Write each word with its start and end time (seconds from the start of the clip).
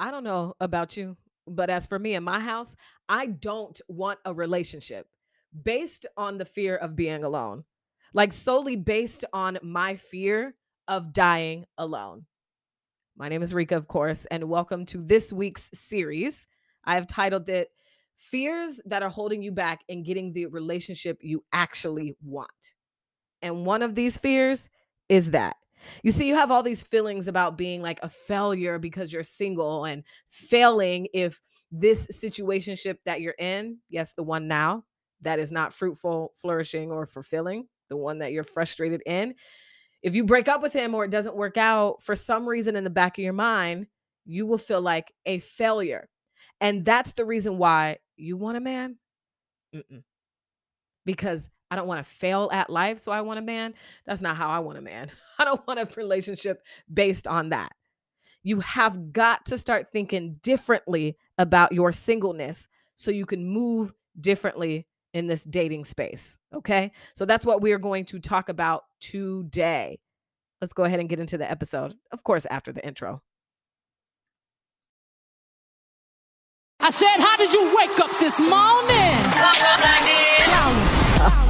I 0.00 0.12
don't 0.12 0.22
know 0.22 0.54
about 0.60 0.96
you, 0.96 1.16
but 1.46 1.70
as 1.70 1.86
for 1.86 1.98
me 1.98 2.14
in 2.14 2.22
my 2.22 2.38
house, 2.38 2.76
I 3.08 3.26
don't 3.26 3.80
want 3.88 4.20
a 4.24 4.32
relationship 4.32 5.08
based 5.64 6.06
on 6.16 6.38
the 6.38 6.44
fear 6.44 6.76
of 6.76 6.94
being 6.94 7.24
alone, 7.24 7.64
like 8.14 8.32
solely 8.32 8.76
based 8.76 9.24
on 9.32 9.58
my 9.62 9.96
fear 9.96 10.54
of 10.86 11.12
dying 11.12 11.64
alone. 11.78 12.26
My 13.16 13.28
name 13.28 13.42
is 13.42 13.52
Rika, 13.52 13.76
of 13.76 13.88
course, 13.88 14.24
and 14.30 14.44
welcome 14.44 14.86
to 14.86 15.02
this 15.02 15.32
week's 15.32 15.68
series. 15.74 16.46
I 16.84 16.94
have 16.94 17.08
titled 17.08 17.48
it 17.48 17.68
Fears 18.14 18.80
That 18.84 19.02
Are 19.02 19.10
Holding 19.10 19.42
You 19.42 19.50
Back 19.50 19.80
in 19.88 20.04
Getting 20.04 20.32
the 20.32 20.46
Relationship 20.46 21.18
You 21.22 21.42
Actually 21.52 22.14
Want. 22.22 22.48
And 23.42 23.66
one 23.66 23.82
of 23.82 23.96
these 23.96 24.16
fears 24.16 24.68
is 25.08 25.32
that 25.32 25.56
you 26.02 26.10
see, 26.10 26.26
you 26.26 26.34
have 26.34 26.50
all 26.50 26.62
these 26.62 26.82
feelings 26.82 27.28
about 27.28 27.58
being 27.58 27.82
like 27.82 28.00
a 28.02 28.08
failure 28.08 28.78
because 28.78 29.12
you're 29.12 29.22
single 29.22 29.84
and 29.84 30.04
failing 30.28 31.08
if 31.12 31.40
this 31.70 32.06
situationship 32.08 32.96
that 33.04 33.20
you're 33.20 33.34
in, 33.38 33.78
yes, 33.88 34.12
the 34.12 34.22
one 34.22 34.48
now 34.48 34.84
that 35.22 35.38
is 35.38 35.50
not 35.50 35.72
fruitful, 35.72 36.32
flourishing, 36.36 36.90
or 36.90 37.06
fulfilling, 37.06 37.66
the 37.88 37.96
one 37.96 38.18
that 38.18 38.32
you're 38.32 38.44
frustrated 38.44 39.02
in. 39.06 39.34
If 40.02 40.14
you 40.14 40.24
break 40.24 40.48
up 40.48 40.62
with 40.62 40.72
him 40.72 40.94
or 40.94 41.04
it 41.04 41.10
doesn't 41.10 41.36
work 41.36 41.56
out 41.56 42.02
for 42.02 42.14
some 42.14 42.48
reason 42.48 42.76
in 42.76 42.84
the 42.84 42.90
back 42.90 43.18
of 43.18 43.24
your 43.24 43.32
mind, 43.32 43.86
you 44.24 44.46
will 44.46 44.58
feel 44.58 44.80
like 44.80 45.12
a 45.26 45.40
failure. 45.40 46.08
And 46.60 46.84
that's 46.84 47.12
the 47.12 47.24
reason 47.24 47.58
why 47.58 47.98
you 48.16 48.36
want 48.36 48.56
a 48.56 48.60
man. 48.60 48.96
Mm-mm. 49.74 50.02
Because 51.04 51.50
I 51.70 51.76
don't 51.76 51.86
want 51.86 52.04
to 52.04 52.10
fail 52.10 52.48
at 52.52 52.70
life, 52.70 52.98
so 52.98 53.12
I 53.12 53.20
want 53.20 53.38
a 53.38 53.42
man. 53.42 53.74
That's 54.06 54.20
not 54.20 54.36
how 54.36 54.48
I 54.48 54.58
want 54.60 54.78
a 54.78 54.82
man. 54.82 55.10
I 55.38 55.44
don't 55.44 55.66
want 55.66 55.80
a 55.80 55.88
relationship 55.96 56.62
based 56.92 57.26
on 57.26 57.50
that. 57.50 57.72
You 58.42 58.60
have 58.60 59.12
got 59.12 59.46
to 59.46 59.58
start 59.58 59.88
thinking 59.92 60.36
differently 60.42 61.16
about 61.36 61.72
your 61.72 61.92
singleness 61.92 62.68
so 62.96 63.10
you 63.10 63.26
can 63.26 63.44
move 63.44 63.92
differently 64.20 64.86
in 65.12 65.26
this 65.26 65.44
dating 65.44 65.84
space. 65.84 66.36
Okay. 66.54 66.92
So 67.14 67.24
that's 67.24 67.44
what 67.44 67.60
we 67.60 67.72
are 67.72 67.78
going 67.78 68.04
to 68.06 68.18
talk 68.18 68.48
about 68.48 68.84
today. 69.00 69.98
Let's 70.60 70.72
go 70.72 70.84
ahead 70.84 71.00
and 71.00 71.08
get 71.08 71.20
into 71.20 71.38
the 71.38 71.48
episode, 71.50 71.94
of 72.10 72.24
course, 72.24 72.46
after 72.46 72.72
the 72.72 72.84
intro. 72.86 73.22
I 76.80 76.90
said, 76.90 77.16
How 77.18 77.36
did 77.36 77.52
you 77.52 77.76
wake 77.76 77.98
up 78.00 78.18
this 78.18 78.40
morning? 78.40 79.18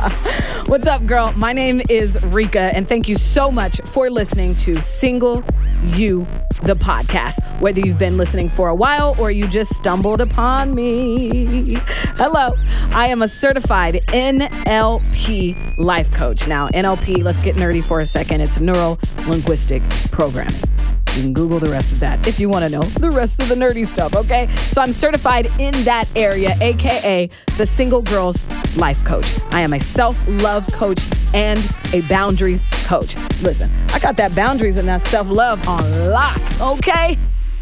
What's 0.67 0.87
up, 0.87 1.05
girl? 1.06 1.33
My 1.37 1.53
name 1.53 1.83
is 1.89 2.19
Rika, 2.23 2.61
and 2.75 2.89
thank 2.89 3.09
you 3.09 3.14
so 3.14 3.51
much 3.51 3.81
for 3.84 4.09
listening 4.09 4.55
to 4.56 4.81
Single 4.81 5.45
You, 5.84 6.27
the 6.62 6.75
podcast. 6.75 7.61
Whether 7.61 7.81
you've 7.81 7.98
been 7.98 8.17
listening 8.17 8.48
for 8.48 8.69
a 8.69 8.75
while 8.75 9.15
or 9.19 9.31
you 9.31 9.47
just 9.47 9.75
stumbled 9.75 10.20
upon 10.20 10.75
me. 10.75 11.78
Hello, 12.17 12.55
I 12.91 13.09
am 13.09 13.23
a 13.23 13.28
certified 13.28 13.97
NLP 14.09 15.77
life 15.78 16.12
coach. 16.15 16.47
Now, 16.47 16.69
NLP, 16.69 17.22
let's 17.22 17.43
get 17.43 17.56
nerdy 17.56 17.84
for 17.84 18.00
a 18.00 18.06
second. 18.06 18.41
It's 18.41 18.61
neuro 18.61 18.98
linguistic 19.27 19.83
programming. 20.11 20.62
You 21.19 21.24
can 21.24 21.33
Google 21.33 21.58
the 21.58 21.69
rest 21.69 21.91
of 21.91 21.98
that 21.98 22.28
if 22.28 22.38
you 22.38 22.48
want 22.48 22.62
to 22.62 22.69
know 22.69 22.83
the 23.00 23.11
rest 23.11 23.42
of 23.42 23.48
the 23.48 23.56
nerdy 23.56 23.84
stuff, 23.84 24.14
okay? 24.14 24.47
So 24.70 24.80
I'm 24.80 24.92
certified 24.92 25.48
in 25.58 25.83
that 25.83 26.08
area, 26.14 26.56
AKA 26.60 27.28
the 27.56 27.66
Single 27.66 28.02
Girls 28.02 28.44
Life 28.77 29.05
Coach. 29.05 29.34
I 29.50 29.62
am 29.62 29.72
a 29.72 29.80
self 29.80 30.22
love 30.28 30.64
coach 30.69 31.08
and 31.34 31.69
a 31.92 32.02
boundaries 32.02 32.64
coach. 32.84 33.16
Listen, 33.42 33.69
I 33.88 33.98
got 33.98 34.16
that 34.19 34.36
boundaries 34.36 34.77
and 34.77 34.86
that 34.86 35.02
self 35.02 35.28
love 35.28 35.66
on 35.66 36.10
lock, 36.10 36.41
okay? 36.60 37.16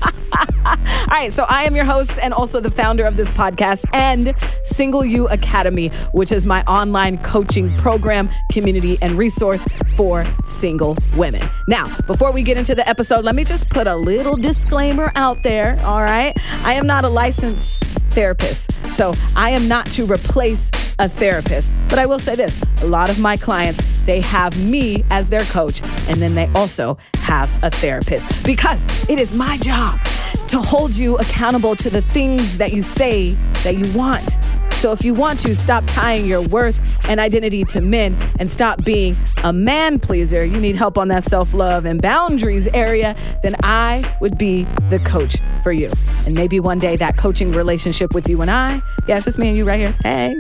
All 0.67 1.07
right, 1.11 1.33
so 1.33 1.45
I 1.49 1.65
am 1.65 1.77
your 1.77 1.85
host 1.85 2.19
and 2.23 2.35
also 2.35 2.61
the 2.61 2.71
founder 2.71 3.05
of 3.05 3.17
this 3.17 3.31
podcast 3.31 3.85
and 3.95 4.35
Single 4.65 5.05
You 5.05 5.29
Academy, 5.29 5.89
which 6.13 6.33
is 6.33 6.47
my 6.47 6.63
online 6.65 7.19
coaching 7.19 7.75
program, 7.77 8.29
community, 8.51 8.99
and 9.01 9.17
resource 9.17 9.65
for 9.95 10.27
single 10.45 10.97
women. 11.17 11.49
Now, 11.69 11.97
before 12.03 12.33
we 12.33 12.43
get 12.43 12.57
into 12.57 12.75
the 12.75 12.87
episode, 12.89 13.25
let 13.25 13.35
me 13.35 13.45
just 13.45 13.71
put 13.71 13.87
a 13.87 13.95
little 13.95 14.37
disclaimer 14.37 15.13
out 15.15 15.43
there. 15.43 15.79
All 15.85 16.03
right, 16.03 16.35
I 16.65 16.75
am 16.75 16.87
not 16.87 17.05
a 17.05 17.09
licensed 17.09 17.85
therapist, 18.17 18.73
so 18.91 19.13
I 19.37 19.51
am 19.51 19.69
not 19.69 19.91
to 19.91 20.07
replace 20.07 20.71
a 20.99 21.07
therapist. 21.07 21.71
But 21.91 21.99
I 21.99 22.07
will 22.07 22.19
say 22.19 22.35
this 22.35 22.61
a 22.81 22.87
lot 22.87 23.11
of 23.11 23.19
my 23.19 23.37
clients, 23.37 23.83
they 24.07 24.21
have 24.21 24.57
me 24.57 25.05
as 25.11 25.29
their 25.29 25.45
coach, 25.45 25.83
and 26.09 26.23
then 26.23 26.35
they 26.35 26.47
also 26.55 26.97
have 27.17 27.51
a 27.63 27.71
therapist 27.71 28.27
because 28.43 28.87
it 29.11 29.19
is 29.19 29.35
my 29.35 29.59
job 29.59 30.01
to 30.49 30.59
hold 30.59 30.97
you 30.97 31.19
accountable 31.19 31.77
to 31.77 31.91
the 31.91 32.01
things 32.01 32.57
that 32.57 32.73
you 32.73 32.81
say 32.81 33.37
that 33.63 33.77
you 33.77 33.93
want. 33.93 34.39
So 34.77 34.93
if 34.93 35.05
you 35.05 35.15
want 35.15 35.39
to 35.41 35.55
stop 35.55 35.85
tying 35.87 36.27
your 36.27 36.43
worth 36.43 36.79
and 37.05 37.19
identity 37.19 37.65
to 37.65 37.81
men 37.81 38.15
and 38.39 38.51
stop 38.51 38.85
being 38.85 39.17
a 39.43 39.53
man 39.53 39.99
pleaser, 39.99 40.45
you 40.45 40.61
need 40.61 40.75
help 40.75 40.99
on 40.99 41.09
that 41.09 41.25
self 41.25 41.55
love 41.55 41.87
and 41.87 42.01
boundaries 42.03 42.69
area, 42.69 43.17
then 43.43 43.57
I 43.63 44.17
would 44.21 44.37
be 44.37 44.65
the 44.91 44.99
coach 44.99 45.39
for 45.63 45.73
you. 45.73 45.91
And 46.27 46.35
maybe 46.35 46.61
one 46.61 46.79
day 46.79 46.97
that 46.97 47.17
coaching 47.17 47.53
relationship 47.53 48.15
with 48.15 48.29
you 48.29 48.43
and 48.43 48.51
I, 48.51 48.83
yeah, 49.09 49.17
it's 49.17 49.25
just 49.25 49.39
me 49.39 49.49
and 49.49 49.57
you 49.57 49.65
right 49.65 49.81
here, 49.81 49.95
hey, 50.03 50.35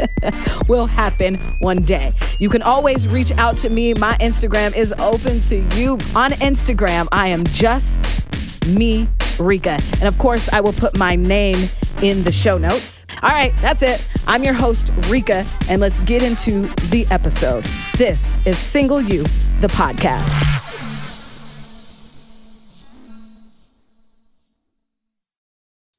will 0.68 0.86
happen 0.86 1.36
one 1.60 1.82
day. 1.82 2.12
You 2.40 2.48
can 2.48 2.62
always 2.62 3.06
reach 3.06 3.30
out 3.32 3.56
to 3.58 3.70
me. 3.70 3.94
My 3.94 4.16
Instagram 4.18 4.74
is 4.74 4.92
open 4.98 5.40
to 5.42 5.60
you. 5.76 5.92
On 6.14 6.32
Instagram, 6.32 7.06
I 7.12 7.28
am 7.28 7.44
just 7.44 8.10
me, 8.66 9.08
Rika. 9.38 9.78
And 9.94 10.04
of 10.04 10.18
course, 10.18 10.48
I 10.52 10.60
will 10.60 10.72
put 10.72 10.96
my 10.96 11.16
name 11.16 11.68
in 12.02 12.22
the 12.22 12.32
show 12.32 12.58
notes. 12.58 13.06
All 13.22 13.30
right, 13.30 13.52
that's 13.60 13.82
it. 13.82 14.04
I'm 14.26 14.44
your 14.44 14.54
host, 14.54 14.90
Rika, 15.08 15.46
and 15.68 15.80
let's 15.80 16.00
get 16.00 16.22
into 16.22 16.62
the 16.90 17.06
episode. 17.10 17.64
This 17.96 18.44
is 18.46 18.58
Single 18.58 19.00
You, 19.00 19.24
the 19.60 19.68
podcast. 19.68 20.61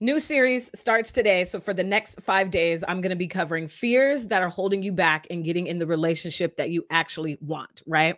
New 0.04 0.20
series 0.20 0.70
starts 0.76 1.14
today. 1.14 1.46
So, 1.46 1.62
for 1.62 1.74
the 1.74 1.82
next 1.82 2.20
five 2.20 2.52
days, 2.52 2.84
I'm 2.90 3.00
going 3.00 3.12
to 3.12 3.16
be 3.16 3.26
covering 3.26 3.70
fears 3.70 4.28
that 4.28 4.44
are 4.44 4.50
holding 4.50 4.84
you 4.84 4.92
back 4.92 5.26
and 5.30 5.46
getting 5.46 5.68
in 5.68 5.80
the 5.80 5.88
relationship 5.88 6.58
that 6.58 6.72
you 6.72 6.86
actually 6.90 7.38
want, 7.40 7.82
right? 7.88 8.18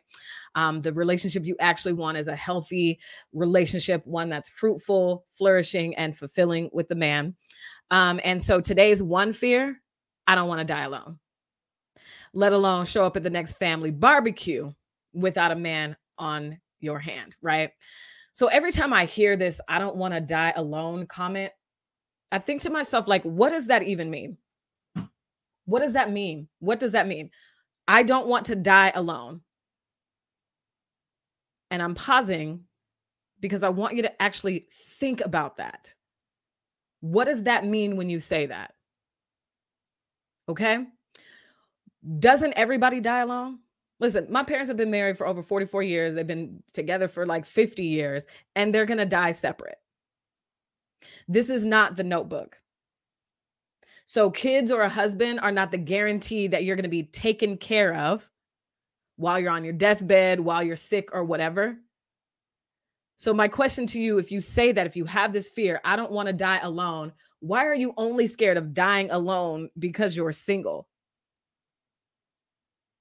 Um, 0.56 0.82
the 0.82 0.92
relationship 0.92 1.46
you 1.46 1.56
actually 1.60 1.94
want 1.94 2.18
is 2.18 2.28
a 2.28 2.36
healthy 2.36 2.98
relationship, 3.34 4.02
one 4.08 4.30
that's 4.30 4.50
fruitful, 4.50 5.26
flourishing, 5.30 5.94
and 5.94 6.18
fulfilling 6.18 6.72
with 6.74 6.88
the 6.88 6.96
man. 6.96 7.36
Um, 7.92 8.20
and 8.24 8.42
so, 8.42 8.60
today's 8.60 9.04
one 9.04 9.32
fear 9.32 9.80
I 10.26 10.34
don't 10.34 10.48
want 10.48 10.62
to 10.62 10.66
die 10.66 10.86
alone, 10.86 11.20
let 12.34 12.52
alone 12.52 12.86
show 12.86 13.06
up 13.06 13.16
at 13.16 13.22
the 13.22 13.30
next 13.30 13.60
family 13.60 13.92
barbecue 13.92 14.72
without 15.14 15.52
a 15.52 15.56
man 15.56 15.96
on 16.18 16.58
your 16.80 16.98
hand, 16.98 17.36
right? 17.44 17.70
So, 18.34 18.48
every 18.48 18.72
time 18.72 18.92
I 18.92 19.06
hear 19.06 19.36
this, 19.36 19.62
I 19.68 19.78
don't 19.78 19.98
want 19.98 20.16
to 20.16 20.20
die 20.20 20.52
alone 20.56 21.06
comment, 21.06 21.52
I 22.32 22.40
think 22.40 22.62
to 22.62 22.70
myself, 22.70 23.08
like, 23.08 23.24
what 23.24 23.52
does 23.52 23.68
that 23.68 23.84
even 23.84 24.10
mean? 24.10 24.38
What 25.66 25.80
does 25.80 25.94
that 25.94 26.12
mean? 26.12 26.48
What 26.60 26.80
does 26.80 26.92
that 26.94 27.08
mean? 27.08 27.30
I 27.88 28.04
don't 28.04 28.28
want 28.28 28.48
to 28.48 28.56
die 28.56 28.92
alone. 28.94 29.42
And 31.72 31.82
I'm 31.82 31.96
pausing 31.96 32.62
because 33.40 33.64
I 33.64 33.70
want 33.70 33.96
you 33.96 34.04
to 34.04 34.22
actually 34.22 34.68
think 34.72 35.22
about 35.22 35.58
that. 35.58 35.94
What 37.02 37.26
does 37.26 37.44
that 37.44 37.66
mean 37.66 37.98
when 37.98 38.10
you 38.10 38.20
say 38.20 38.48
that? 38.48 38.74
Okay. 40.48 40.86
Doesn't 42.20 42.54
everybody 42.54 43.00
die 43.00 43.20
alone? 43.20 43.60
Listen, 44.00 44.28
my 44.30 44.44
parents 44.44 44.68
have 44.70 44.78
been 44.78 44.92
married 44.92 45.18
for 45.18 45.26
over 45.26 45.42
44 45.42 45.82
years. 45.84 46.14
They've 46.14 46.28
been 46.28 46.62
together 46.74 47.08
for 47.08 47.26
like 47.26 47.46
50 47.46 47.84
years, 47.84 48.26
and 48.56 48.74
they're 48.74 48.86
going 48.86 48.98
to 48.98 49.06
die 49.06 49.32
separate. 49.32 49.78
This 51.28 51.50
is 51.50 51.66
not 51.66 51.96
the 51.96 52.04
notebook. 52.04 52.58
So, 54.06 54.30
kids 54.30 54.72
or 54.72 54.82
a 54.82 54.90
husband 54.90 55.40
are 55.40 55.52
not 55.52 55.72
the 55.72 55.80
guarantee 55.80 56.48
that 56.48 56.64
you're 56.64 56.76
going 56.76 56.84
to 56.84 56.90
be 56.90 57.04
taken 57.04 57.58
care 57.58 57.96
of 57.96 58.30
while 59.16 59.40
you're 59.40 59.52
on 59.52 59.64
your 59.64 59.74
deathbed, 59.74 60.40
while 60.40 60.62
you're 60.62 60.76
sick, 60.76 61.10
or 61.12 61.24
whatever. 61.24 61.78
So, 63.18 63.34
my 63.34 63.48
question 63.48 63.88
to 63.88 64.00
you 64.00 64.20
if 64.20 64.32
you 64.32 64.42
say 64.42 64.72
that, 64.74 64.86
if 64.86 64.96
you 64.96 65.06
have 65.06 65.34
this 65.34 65.50
fear, 65.50 65.82
I 65.84 65.96
don't 65.96 66.12
want 66.12 66.28
to 66.28 66.34
die 66.34 66.60
alone, 66.60 67.14
why 67.40 67.66
are 67.66 67.74
you 67.76 67.96
only 67.98 68.28
scared 68.28 68.58
of 68.58 68.76
dying 68.76 69.10
alone 69.10 69.70
because 69.80 70.16
you're 70.16 70.32
single? 70.32 70.88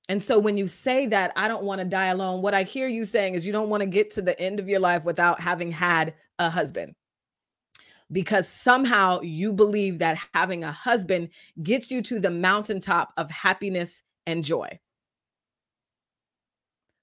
And 0.08 0.22
so, 0.22 0.38
when 0.38 0.56
you 0.56 0.66
say 0.66 1.06
that, 1.08 1.32
I 1.36 1.48
don't 1.48 1.64
want 1.64 1.80
to 1.80 1.84
die 1.84 2.06
alone, 2.06 2.40
what 2.40 2.54
I 2.54 2.62
hear 2.62 2.88
you 2.88 3.04
saying 3.04 3.34
is 3.34 3.46
you 3.46 3.52
don't 3.52 3.68
want 3.68 3.82
to 3.82 3.86
get 3.86 4.10
to 4.12 4.22
the 4.22 4.38
end 4.40 4.58
of 4.58 4.70
your 4.70 4.80
life 4.80 5.04
without 5.04 5.38
having 5.38 5.70
had 5.70 6.14
a 6.38 6.48
husband 6.48 6.94
because 8.14 8.48
somehow 8.48 9.20
you 9.22 9.52
believe 9.52 9.98
that 9.98 10.16
having 10.32 10.62
a 10.62 10.70
husband 10.70 11.30
gets 11.62 11.90
you 11.90 12.00
to 12.00 12.20
the 12.20 12.30
mountaintop 12.30 13.12
of 13.16 13.28
happiness 13.28 14.04
and 14.24 14.44
joy, 14.44 14.78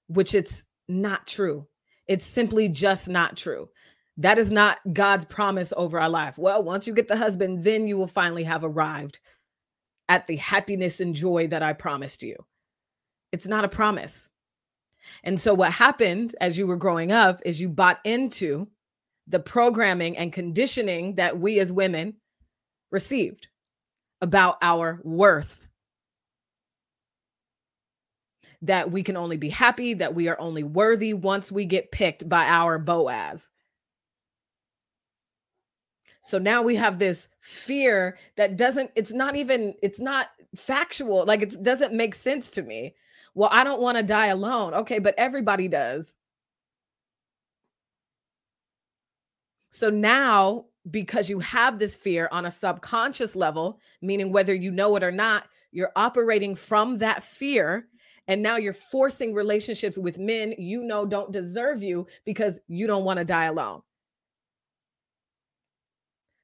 which 0.08 0.34
it's 0.34 0.64
not 0.88 1.26
true. 1.26 1.66
It's 2.08 2.24
simply 2.24 2.70
just 2.70 3.10
not 3.10 3.36
true. 3.36 3.68
That 4.16 4.38
is 4.38 4.50
not 4.50 4.78
God's 4.90 5.26
promise 5.26 5.74
over 5.76 6.00
our 6.00 6.08
life. 6.08 6.38
Well, 6.38 6.64
once 6.64 6.86
you 6.86 6.94
get 6.94 7.08
the 7.08 7.16
husband, 7.18 7.62
then 7.62 7.86
you 7.86 7.98
will 7.98 8.06
finally 8.06 8.44
have 8.44 8.64
arrived 8.64 9.20
at 10.08 10.26
the 10.26 10.36
happiness 10.36 10.98
and 10.98 11.14
joy 11.14 11.46
that 11.48 11.62
I 11.62 11.74
promised 11.74 12.22
you. 12.22 12.36
It's 13.32 13.46
not 13.46 13.66
a 13.66 13.68
promise. 13.68 14.30
And 15.24 15.38
so, 15.38 15.52
what 15.52 15.72
happened 15.72 16.34
as 16.40 16.56
you 16.56 16.66
were 16.66 16.76
growing 16.76 17.12
up 17.12 17.42
is 17.44 17.60
you 17.60 17.68
bought 17.68 17.98
into 18.04 18.68
the 19.32 19.40
programming 19.40 20.16
and 20.16 20.32
conditioning 20.32 21.16
that 21.16 21.40
we 21.40 21.58
as 21.58 21.72
women 21.72 22.14
received 22.90 23.48
about 24.20 24.58
our 24.62 25.00
worth. 25.02 25.66
That 28.60 28.92
we 28.92 29.02
can 29.02 29.16
only 29.16 29.38
be 29.38 29.48
happy, 29.48 29.94
that 29.94 30.14
we 30.14 30.28
are 30.28 30.38
only 30.38 30.62
worthy 30.62 31.14
once 31.14 31.50
we 31.50 31.64
get 31.64 31.90
picked 31.90 32.28
by 32.28 32.46
our 32.46 32.78
Boaz. 32.78 33.48
So 36.20 36.38
now 36.38 36.62
we 36.62 36.76
have 36.76 36.98
this 37.00 37.28
fear 37.40 38.18
that 38.36 38.56
doesn't, 38.56 38.92
it's 38.94 39.12
not 39.12 39.34
even, 39.34 39.74
it's 39.82 39.98
not 39.98 40.28
factual. 40.54 41.24
Like 41.24 41.42
it 41.42 41.60
doesn't 41.62 41.94
make 41.94 42.14
sense 42.14 42.50
to 42.50 42.62
me. 42.62 42.94
Well, 43.34 43.48
I 43.50 43.64
don't 43.64 43.80
want 43.80 43.96
to 43.96 44.04
die 44.04 44.26
alone. 44.26 44.74
Okay, 44.74 45.00
but 45.00 45.14
everybody 45.16 45.66
does. 45.66 46.14
So 49.72 49.88
now, 49.88 50.66
because 50.90 51.30
you 51.30 51.40
have 51.40 51.78
this 51.78 51.96
fear 51.96 52.28
on 52.30 52.44
a 52.44 52.50
subconscious 52.50 53.34
level, 53.34 53.80
meaning 54.02 54.30
whether 54.30 54.54
you 54.54 54.70
know 54.70 54.94
it 54.96 55.02
or 55.02 55.10
not, 55.10 55.44
you're 55.72 55.92
operating 55.96 56.54
from 56.54 56.98
that 56.98 57.24
fear. 57.24 57.88
And 58.28 58.42
now 58.42 58.56
you're 58.56 58.74
forcing 58.74 59.34
relationships 59.34 59.98
with 59.98 60.18
men 60.18 60.54
you 60.58 60.82
know 60.82 61.06
don't 61.06 61.32
deserve 61.32 61.82
you 61.82 62.06
because 62.24 62.60
you 62.68 62.86
don't 62.86 63.04
want 63.04 63.18
to 63.18 63.24
die 63.24 63.46
alone. 63.46 63.82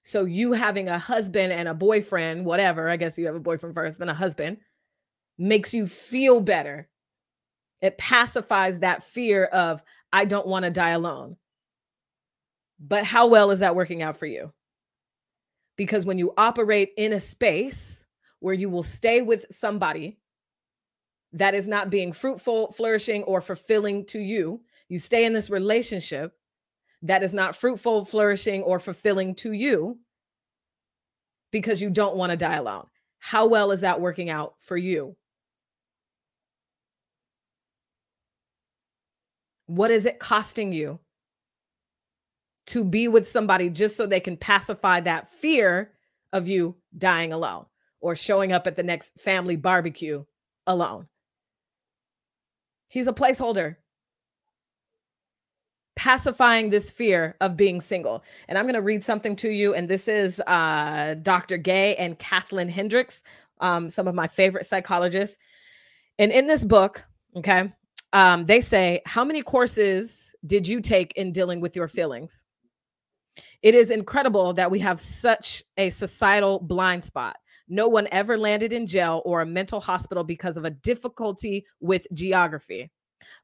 So 0.04 0.24
you 0.24 0.52
having 0.52 0.88
a 0.88 0.98
husband 0.98 1.52
and 1.52 1.68
a 1.68 1.74
boyfriend, 1.74 2.46
whatever, 2.46 2.88
I 2.88 2.96
guess 2.96 3.18
you 3.18 3.26
have 3.26 3.36
a 3.36 3.40
boyfriend 3.40 3.74
first, 3.74 3.98
then 3.98 4.08
a 4.08 4.14
husband, 4.14 4.56
makes 5.36 5.74
you 5.74 5.86
feel 5.86 6.40
better. 6.40 6.88
It 7.82 7.98
pacifies 7.98 8.78
that 8.78 9.04
fear 9.04 9.44
of, 9.44 9.82
I 10.12 10.24
don't 10.24 10.46
want 10.46 10.64
to 10.64 10.70
die 10.70 10.90
alone. 10.90 11.36
But 12.78 13.04
how 13.04 13.26
well 13.26 13.50
is 13.50 13.60
that 13.60 13.74
working 13.74 14.02
out 14.02 14.16
for 14.16 14.26
you? 14.26 14.52
Because 15.76 16.06
when 16.06 16.18
you 16.18 16.32
operate 16.36 16.92
in 16.96 17.12
a 17.12 17.20
space 17.20 18.04
where 18.40 18.54
you 18.54 18.68
will 18.68 18.82
stay 18.82 19.22
with 19.22 19.46
somebody 19.50 20.18
that 21.32 21.54
is 21.54 21.68
not 21.68 21.90
being 21.90 22.12
fruitful, 22.12 22.72
flourishing, 22.72 23.22
or 23.24 23.40
fulfilling 23.40 24.04
to 24.06 24.18
you, 24.18 24.60
you 24.88 24.98
stay 24.98 25.24
in 25.24 25.32
this 25.32 25.50
relationship 25.50 26.32
that 27.02 27.22
is 27.22 27.34
not 27.34 27.54
fruitful, 27.54 28.04
flourishing, 28.04 28.62
or 28.62 28.80
fulfilling 28.80 29.34
to 29.36 29.52
you 29.52 29.98
because 31.50 31.80
you 31.80 31.90
don't 31.90 32.16
want 32.16 32.30
to 32.30 32.36
die 32.36 32.56
alone. 32.56 32.86
How 33.18 33.46
well 33.46 33.72
is 33.72 33.80
that 33.80 34.00
working 34.00 34.30
out 34.30 34.54
for 34.60 34.76
you? 34.76 35.16
What 39.66 39.90
is 39.90 40.06
it 40.06 40.18
costing 40.18 40.72
you 40.72 40.98
to 42.68 42.84
be 42.84 43.08
with 43.08 43.28
somebody 43.28 43.68
just 43.68 43.96
so 43.96 44.06
they 44.06 44.20
can 44.20 44.36
pacify 44.36 45.00
that 45.00 45.30
fear 45.32 45.92
of 46.32 46.48
you 46.48 46.76
dying 46.96 47.32
alone 47.32 47.66
or 48.00 48.14
showing 48.14 48.52
up 48.52 48.66
at 48.66 48.76
the 48.76 48.82
next 48.82 49.18
family 49.20 49.56
barbecue 49.56 50.24
alone? 50.66 51.08
He's 52.88 53.06
a 53.06 53.12
placeholder 53.12 53.76
pacifying 55.98 56.70
this 56.70 56.92
fear 56.92 57.36
of 57.40 57.56
being 57.56 57.80
single. 57.80 58.22
And 58.46 58.56
I'm 58.56 58.66
going 58.66 58.74
to 58.74 58.82
read 58.82 59.02
something 59.02 59.34
to 59.36 59.50
you. 59.50 59.74
And 59.74 59.88
this 59.88 60.06
is 60.06 60.40
uh, 60.46 61.16
Dr. 61.22 61.56
Gay 61.56 61.96
and 61.96 62.16
Kathleen 62.18 62.68
Hendricks, 62.68 63.22
um, 63.60 63.90
some 63.90 64.06
of 64.06 64.14
my 64.14 64.28
favorite 64.28 64.64
psychologists. 64.64 65.38
And 66.20 66.30
in 66.30 66.46
this 66.46 66.64
book, 66.64 67.04
okay, 67.36 67.72
um, 68.12 68.46
they 68.46 68.60
say, 68.60 69.02
How 69.06 69.24
many 69.24 69.42
courses 69.42 70.36
did 70.46 70.68
you 70.68 70.80
take 70.80 71.12
in 71.14 71.32
dealing 71.32 71.60
with 71.60 71.74
your 71.74 71.88
feelings? 71.88 72.44
It 73.62 73.74
is 73.74 73.90
incredible 73.90 74.52
that 74.54 74.70
we 74.70 74.78
have 74.80 75.00
such 75.00 75.62
a 75.76 75.90
societal 75.90 76.58
blind 76.58 77.04
spot. 77.04 77.36
No 77.68 77.88
one 77.88 78.08
ever 78.12 78.38
landed 78.38 78.72
in 78.72 78.86
jail 78.86 79.22
or 79.24 79.40
a 79.40 79.46
mental 79.46 79.80
hospital 79.80 80.24
because 80.24 80.56
of 80.56 80.64
a 80.64 80.70
difficulty 80.70 81.66
with 81.80 82.06
geography 82.14 82.90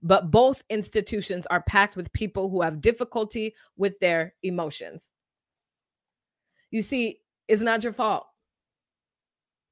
but 0.02 0.30
both 0.30 0.62
institutions 0.68 1.46
are 1.46 1.62
packed 1.62 1.96
with 1.96 2.12
people 2.12 2.48
who 2.48 2.60
have 2.60 2.80
difficulty 2.80 3.54
with 3.76 3.98
their 3.98 4.34
emotions. 4.42 5.10
You 6.70 6.82
see, 6.82 7.20
it's 7.48 7.62
not 7.62 7.82
your 7.82 7.92
fault. 7.92 8.26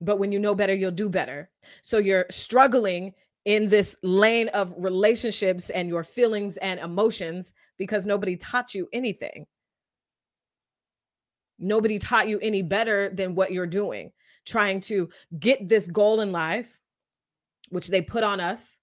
But 0.01 0.19
when 0.19 0.33
you 0.33 0.41
know 0.41 0.55
better, 0.55 0.75
you'll 0.75 0.91
do 0.91 1.09
better. 1.09 1.51
So 1.83 1.99
you're 1.99 2.27
struggling 2.31 3.13
in 3.45 3.69
this 3.69 3.97
lane 4.03 4.49
of 4.49 4.73
relationships 4.77 5.71
and 5.71 5.89
your 5.89 6.05
feelings 6.05 6.57
and 6.59 6.81
emotions 6.81 7.53
because 7.77 8.07
nobody 8.07 8.37
taught 8.37 8.75
you 8.75 8.89
anything. 8.93 9.47
Nobody 11.63 11.99
taught 11.99 12.29
you 12.29 12.39
any 12.41 12.63
better 12.63 13.09
than 13.09 13.35
what 13.35 13.53
you're 13.53 13.67
doing, 13.67 14.13
trying 14.45 14.81
to 14.83 15.09
get 15.39 15.69
this 15.69 15.87
goal 15.87 16.21
in 16.21 16.33
life, 16.33 16.79
which 17.71 17.89
they 17.89 18.03
put 18.03 18.25
on 18.25 18.41
us 18.41 18.79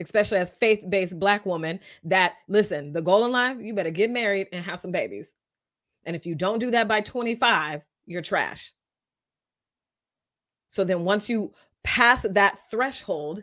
especially 0.00 0.38
as 0.38 0.50
faith-based 0.50 1.18
black 1.18 1.46
woman 1.46 1.80
that 2.04 2.34
listen 2.48 2.92
the 2.92 3.02
goal 3.02 3.24
in 3.24 3.32
life 3.32 3.56
you 3.60 3.74
better 3.74 3.90
get 3.90 4.10
married 4.10 4.48
and 4.52 4.64
have 4.64 4.80
some 4.80 4.92
babies. 4.92 5.32
And 6.04 6.16
if 6.16 6.26
you 6.26 6.34
don't 6.34 6.58
do 6.58 6.70
that 6.72 6.88
by 6.88 7.00
25 7.00 7.82
you're 8.06 8.22
trash. 8.22 8.72
So 10.66 10.84
then 10.84 11.04
once 11.04 11.28
you 11.28 11.52
pass 11.84 12.26
that 12.28 12.58
threshold 12.70 13.42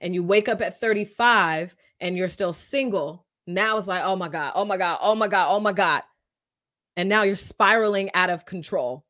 and 0.00 0.14
you 0.14 0.22
wake 0.22 0.48
up 0.48 0.60
at 0.60 0.80
35 0.80 1.74
and 2.00 2.16
you're 2.16 2.28
still 2.28 2.52
single 2.52 3.24
now 3.46 3.78
it's 3.78 3.86
like 3.86 4.02
oh 4.04 4.16
my 4.16 4.28
god 4.28 4.52
oh 4.54 4.64
my 4.64 4.76
god 4.76 4.98
oh 5.00 5.14
my 5.14 5.28
god 5.28 5.46
oh 5.50 5.60
my 5.60 5.72
god 5.72 6.02
and 6.96 7.08
now 7.08 7.22
you're 7.22 7.36
spiraling 7.36 8.10
out 8.14 8.30
of 8.30 8.46
control 8.46 9.04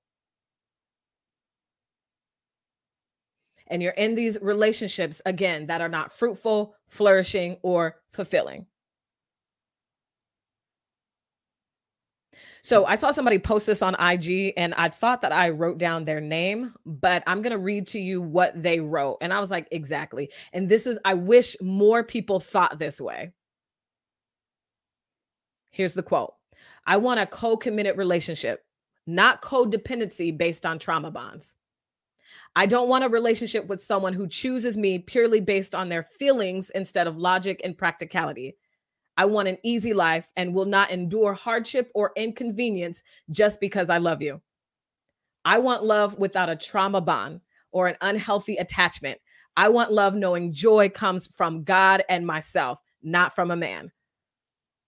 and 3.69 3.83
you're 3.83 3.93
in 3.93 4.15
these 4.15 4.39
relationships 4.41 5.21
again 5.27 5.67
that 5.67 5.81
are 5.81 5.89
not 5.89 6.13
fruitful, 6.13 6.75
flourishing, 6.89 7.57
or 7.63 7.97
fulfilling. 8.13 8.67
So 12.63 12.85
I 12.85 12.97
saw 12.97 13.13
somebody 13.13 13.39
post 13.39 13.67
this 13.67 13.81
on 13.81 13.95
IG 13.95 14.53
and 14.57 14.75
I 14.75 14.89
thought 14.89 15.23
that 15.23 15.31
I 15.31 15.51
wrote 15.51 15.79
down 15.79 16.05
their 16.05 16.21
name, 16.21 16.75
but 16.85 17.23
I'm 17.25 17.41
going 17.41 17.53
to 17.53 17.59
read 17.59 17.87
to 17.89 18.01
you 18.01 18.21
what 18.21 18.61
they 18.61 18.81
wrote. 18.81 19.19
And 19.21 19.33
I 19.33 19.39
was 19.39 19.53
like, 19.53 19.69
exactly. 19.71 20.31
And 20.53 20.69
this 20.69 20.85
is, 20.85 20.99
I 21.05 21.15
wish 21.15 21.57
more 21.63 22.03
people 22.03 22.41
thought 22.41 22.81
this 22.81 23.01
way. 23.01 23.33
Here's 25.71 25.93
the 25.93 26.03
quote 26.03 26.35
I 26.87 26.97
want 26.99 27.21
a 27.21 27.27
co 27.27 27.57
committed 27.57 27.99
relationship, 27.99 28.65
not 29.07 29.43
codependency 29.43 30.37
based 30.37 30.65
on 30.65 30.79
trauma 30.79 31.11
bonds. 31.11 31.57
I 32.55 32.67
don't 32.67 32.89
want 32.89 33.05
a 33.05 33.09
relationship 33.09 33.67
with 33.67 33.83
someone 33.83 34.13
who 34.13 34.29
chooses 34.29 34.77
me 34.77 34.99
purely 34.99 35.41
based 35.41 35.75
on 35.75 35.89
their 35.89 36.05
feelings 36.05 36.71
instead 36.71 37.07
of 37.07 37.19
logic 37.19 37.61
and 37.65 37.77
practicality. 37.77 38.57
I 39.17 39.25
want 39.27 39.49
an 39.49 39.59
easy 39.63 39.93
life 39.93 40.31
and 40.37 40.55
will 40.55 40.65
not 40.65 40.91
endure 40.91 41.35
hardship 41.35 41.91
or 41.95 42.13
inconvenience 42.17 43.03
just 43.31 43.61
because 43.61 43.91
I 43.91 43.99
love 43.99 44.23
you. 44.23 44.41
I 45.45 45.59
want 45.59 45.85
love 45.85 46.19
without 46.19 46.49
a 46.49 46.57
trauma 46.57 47.01
bond 47.01 47.41
or 47.73 47.89
an 47.89 47.97
unhealthy 48.01 48.57
attachment. 48.57 49.19
I 49.57 49.69
want 49.71 49.93
love 49.93 50.15
knowing 50.15 50.53
joy 50.53 50.89
comes 50.89 51.27
from 51.27 51.65
God 51.65 52.03
and 52.09 52.27
myself, 52.27 52.81
not 53.03 53.35
from 53.35 53.51
a 53.51 53.57
man. 53.57 53.91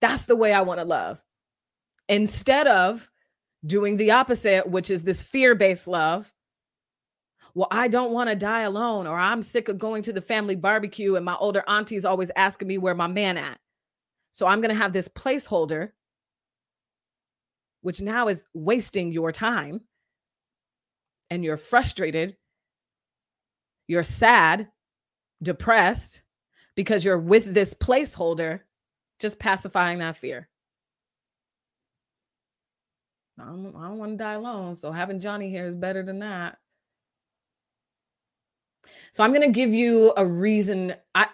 That's 0.01 0.25
the 0.25 0.35
way 0.35 0.53
I 0.53 0.61
want 0.61 0.79
to 0.79 0.85
love. 0.85 1.23
Instead 2.09 2.67
of 2.67 3.09
doing 3.65 3.95
the 3.95 4.11
opposite, 4.11 4.67
which 4.67 4.89
is 4.89 5.03
this 5.03 5.23
fear 5.23 5.55
based 5.55 5.87
love, 5.87 6.33
well, 7.53 7.67
I 7.71 7.87
don't 7.87 8.11
want 8.11 8.29
to 8.29 8.35
die 8.35 8.61
alone, 8.61 9.07
or 9.07 9.17
I'm 9.17 9.41
sick 9.41 9.69
of 9.69 9.79
going 9.79 10.03
to 10.03 10.13
the 10.13 10.21
family 10.21 10.55
barbecue 10.55 11.15
and 11.15 11.25
my 11.25 11.35
older 11.35 11.63
auntie's 11.67 12.05
always 12.05 12.31
asking 12.35 12.67
me 12.67 12.77
where 12.77 12.95
my 12.95 13.07
man 13.07 13.37
at. 13.37 13.59
So 14.31 14.47
I'm 14.47 14.61
going 14.61 14.73
to 14.73 14.81
have 14.81 14.93
this 14.93 15.07
placeholder, 15.07 15.91
which 17.81 18.01
now 18.01 18.27
is 18.27 18.45
wasting 18.53 19.11
your 19.11 19.31
time. 19.31 19.81
And 21.31 21.43
you're 21.43 21.57
frustrated, 21.57 22.37
you're 23.87 24.01
sad, 24.01 24.67
depressed 25.43 26.23
because 26.75 27.05
you're 27.05 27.19
with 27.19 27.53
this 27.53 27.75
placeholder, 27.75 28.61
just 29.19 29.37
pacifying 29.37 29.99
that 29.99 30.17
fear. 30.17 30.49
I 33.41 33.45
don't, 33.45 33.75
I 33.75 33.87
don't 33.87 33.97
want 33.97 34.11
to 34.13 34.17
die 34.17 34.33
alone. 34.33 34.75
So 34.75 34.91
having 34.91 35.19
Johnny 35.19 35.49
here 35.49 35.65
is 35.65 35.75
better 35.75 36.03
than 36.03 36.19
that. 36.19 36.57
So 39.11 39.23
I'm 39.23 39.33
going 39.33 39.47
to 39.47 39.53
give 39.53 39.73
you 39.73 40.13
a 40.17 40.25
reason. 40.25 40.93
I 41.15 41.27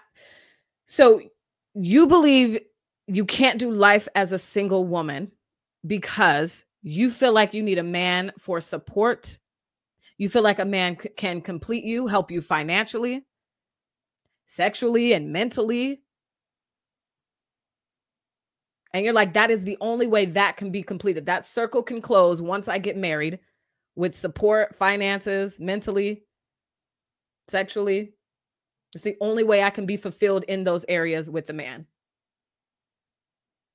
so 0.86 1.22
you 1.74 2.08
believe 2.08 2.60
you 3.08 3.26
can't 3.26 3.60
do 3.60 3.72
life 3.72 4.08
as 4.16 4.32
a 4.32 4.40
single 4.40 4.86
woman 4.86 5.32
because 5.86 6.66
you 6.82 7.10
feel 7.10 7.34
like 7.34 7.54
you 7.54 7.64
need 7.64 7.78
a 7.78 7.84
man 7.84 8.32
for 8.40 8.62
support. 8.62 9.38
You 10.18 10.30
feel 10.30 10.44
like 10.44 10.60
a 10.60 10.66
man 10.66 10.98
c- 11.00 11.10
can 11.10 11.42
complete 11.42 11.84
you, 11.84 12.08
help 12.08 12.32
you 12.32 12.42
financially, 12.42 13.26
sexually, 14.46 15.14
and 15.14 15.34
mentally. 15.34 16.02
And 18.96 19.04
you're 19.04 19.14
like, 19.14 19.34
that 19.34 19.52
is 19.52 19.66
the 19.66 19.78
only 19.82 20.08
way 20.08 20.24
that 20.24 20.56
can 20.56 20.72
be 20.72 20.82
completed. 20.82 21.26
That 21.26 21.44
circle 21.44 21.84
can 21.84 22.02
close 22.02 22.42
once 22.42 22.70
I 22.70 22.78
get 22.78 22.96
married 22.96 23.40
with 23.94 24.16
support, 24.16 24.74
finances, 24.74 25.60
mentally, 25.60 26.24
sexually. 27.50 28.14
It's 28.94 29.04
the 29.04 29.18
only 29.20 29.44
way 29.44 29.64
I 29.64 29.70
can 29.70 29.86
be 29.86 29.98
fulfilled 29.98 30.46
in 30.48 30.64
those 30.64 30.86
areas 30.88 31.30
with 31.30 31.46
the 31.46 31.52
man. 31.52 31.88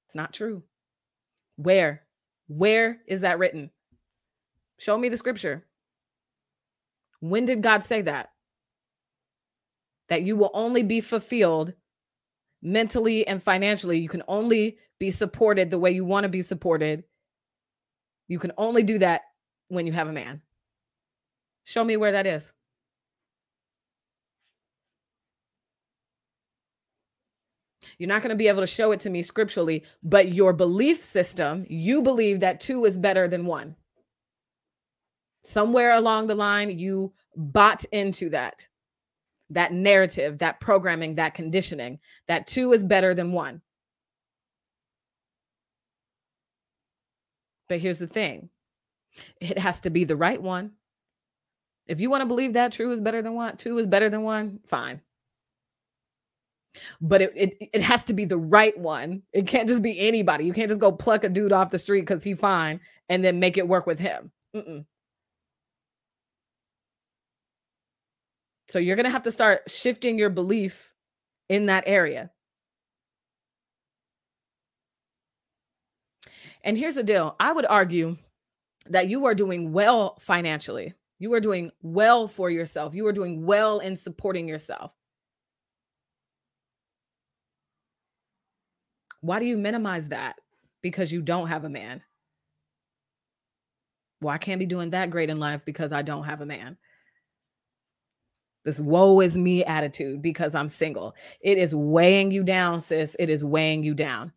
It's 0.06 0.14
not 0.14 0.32
true. 0.32 0.62
Where? 1.56 2.00
Where 2.48 3.02
is 3.06 3.20
that 3.20 3.38
written? 3.38 3.70
Show 4.78 4.96
me 4.96 5.10
the 5.10 5.18
scripture. 5.18 5.66
When 7.20 7.44
did 7.44 7.60
God 7.62 7.84
say 7.84 8.00
that? 8.00 8.30
That 10.08 10.22
you 10.22 10.36
will 10.36 10.50
only 10.54 10.82
be 10.82 11.02
fulfilled 11.02 11.74
mentally 12.62 13.26
and 13.26 13.42
financially. 13.42 13.98
You 13.98 14.08
can 14.08 14.22
only 14.26 14.78
be 15.00 15.11
supported 15.11 15.71
the 15.71 15.78
way 15.78 15.90
you 15.90 16.04
want 16.04 16.23
to 16.23 16.28
be 16.28 16.42
supported. 16.42 17.02
You 18.28 18.38
can 18.38 18.52
only 18.57 18.85
do 18.85 18.99
that 18.99 19.23
when 19.66 19.87
you 19.87 19.92
have 19.92 20.09
a 20.09 20.12
man. 20.12 20.42
Show 21.64 21.83
me 21.83 21.97
where 21.97 22.12
that 22.12 22.26
is. 22.26 22.52
You're 27.99 28.09
not 28.09 28.23
going 28.23 28.30
to 28.30 28.37
be 28.37 28.49
able 28.49 28.61
to 28.61 28.66
show 28.66 28.92
it 28.92 29.00
to 29.00 29.11
me 29.11 29.23
scripturally, 29.23 29.85
but 30.02 30.33
your 30.33 30.52
belief 30.52 31.02
system, 31.02 31.66
you 31.69 32.02
believe 32.02 32.40
that 32.40 32.61
two 32.61 32.85
is 32.85 32.97
better 32.97 33.26
than 33.28 33.45
one. 33.45 33.76
Somewhere 35.45 35.92
along 35.92 36.26
the 36.26 36.35
line, 36.35 36.78
you 36.78 37.12
bought 37.37 37.85
into 37.92 38.30
that, 38.30 38.66
that 39.50 39.73
narrative, 39.73 40.38
that 40.38 40.61
programming, 40.61 41.16
that 41.16 41.35
conditioning, 41.35 41.99
that 42.26 42.47
two 42.47 42.73
is 42.73 42.85
better 42.85 43.14
than 43.14 43.33
one. 43.33 43.61
But 47.70 47.80
here's 47.80 48.00
the 48.00 48.06
thing 48.06 48.50
it 49.40 49.58
has 49.58 49.80
to 49.80 49.90
be 49.90 50.04
the 50.04 50.16
right 50.16 50.42
one. 50.42 50.72
If 51.86 52.02
you 52.02 52.10
want 52.10 52.20
to 52.20 52.26
believe 52.26 52.52
that 52.52 52.72
true 52.72 52.92
is 52.92 53.00
better 53.00 53.22
than 53.22 53.32
one, 53.32 53.56
two 53.56 53.78
is 53.78 53.86
better 53.86 54.10
than 54.10 54.20
one, 54.20 54.60
fine 54.66 55.00
but 57.00 57.22
it, 57.22 57.32
it 57.34 57.68
it 57.72 57.82
has 57.82 58.04
to 58.04 58.12
be 58.12 58.24
the 58.24 58.38
right 58.38 58.76
one. 58.78 59.22
It 59.32 59.46
can't 59.46 59.68
just 59.68 59.82
be 59.82 59.98
anybody. 59.98 60.44
You 60.44 60.52
can't 60.52 60.68
just 60.68 60.80
go 60.80 60.92
pluck 60.92 61.24
a 61.24 61.28
dude 61.28 61.52
off 61.52 61.70
the 61.70 61.78
street 61.78 62.02
because 62.02 62.22
he 62.22 62.34
fine 62.34 62.80
and 63.08 63.24
then 63.24 63.40
make 63.40 63.58
it 63.58 63.66
work 63.66 63.86
with 63.86 63.98
him. 63.98 64.30
Mm-mm. 64.54 64.84
So 68.68 68.78
you're 68.78 68.96
gonna 68.96 69.10
have 69.10 69.24
to 69.24 69.30
start 69.30 69.68
shifting 69.68 70.18
your 70.18 70.30
belief 70.30 70.94
in 71.48 71.66
that 71.66 71.84
area. 71.86 72.30
And 76.62 76.76
here's 76.76 76.95
the 76.97 77.02
deal: 77.02 77.37
I 77.40 77.52
would 77.52 77.67
argue 77.67 78.17
that 78.88 79.09
you 79.09 79.26
are 79.26 79.35
doing 79.35 79.73
well 79.73 80.17
financially. 80.21 80.95
You 81.19 81.33
are 81.35 81.40
doing 81.40 81.71
well 81.83 82.29
for 82.29 82.50
yourself. 82.50 82.95
You 82.95 83.07
are 83.07 83.12
doing 83.12 83.45
well 83.45 83.81
in 83.81 83.97
supporting 83.97 84.49
yourself. 84.49 84.93
Why 89.21 89.38
do 89.38 89.45
you 89.45 89.59
minimize 89.59 90.09
that? 90.09 90.37
Because 90.83 91.12
you 91.12 91.21
don't 91.21 91.49
have 91.49 91.64
a 91.64 91.69
man. 91.69 92.02
Well, 94.23 94.35
I 94.35 94.38
can't 94.38 94.59
be 94.59 94.67
doing 94.67 94.90
that 94.90 95.11
great 95.11 95.31
in 95.31 95.38
life 95.38 95.62
because 95.64 95.93
I 95.93 96.02
don't 96.02 96.25
have 96.25 96.40
a 96.40 96.47
man. 96.47 96.79
This 98.64 98.81
woe 98.81 99.21
is 99.21 99.37
me 99.38 99.64
attitude 99.64 100.21
because 100.21 100.55
I'm 100.55 100.69
single. 100.69 101.14
It 101.40 101.57
is 101.57 101.75
weighing 101.75 102.31
you 102.31 102.43
down, 102.45 102.81
sis. 102.81 103.17
It 103.19 103.31
is 103.31 103.45
weighing 103.45 103.83
you 103.83 103.95
down. 103.95 104.33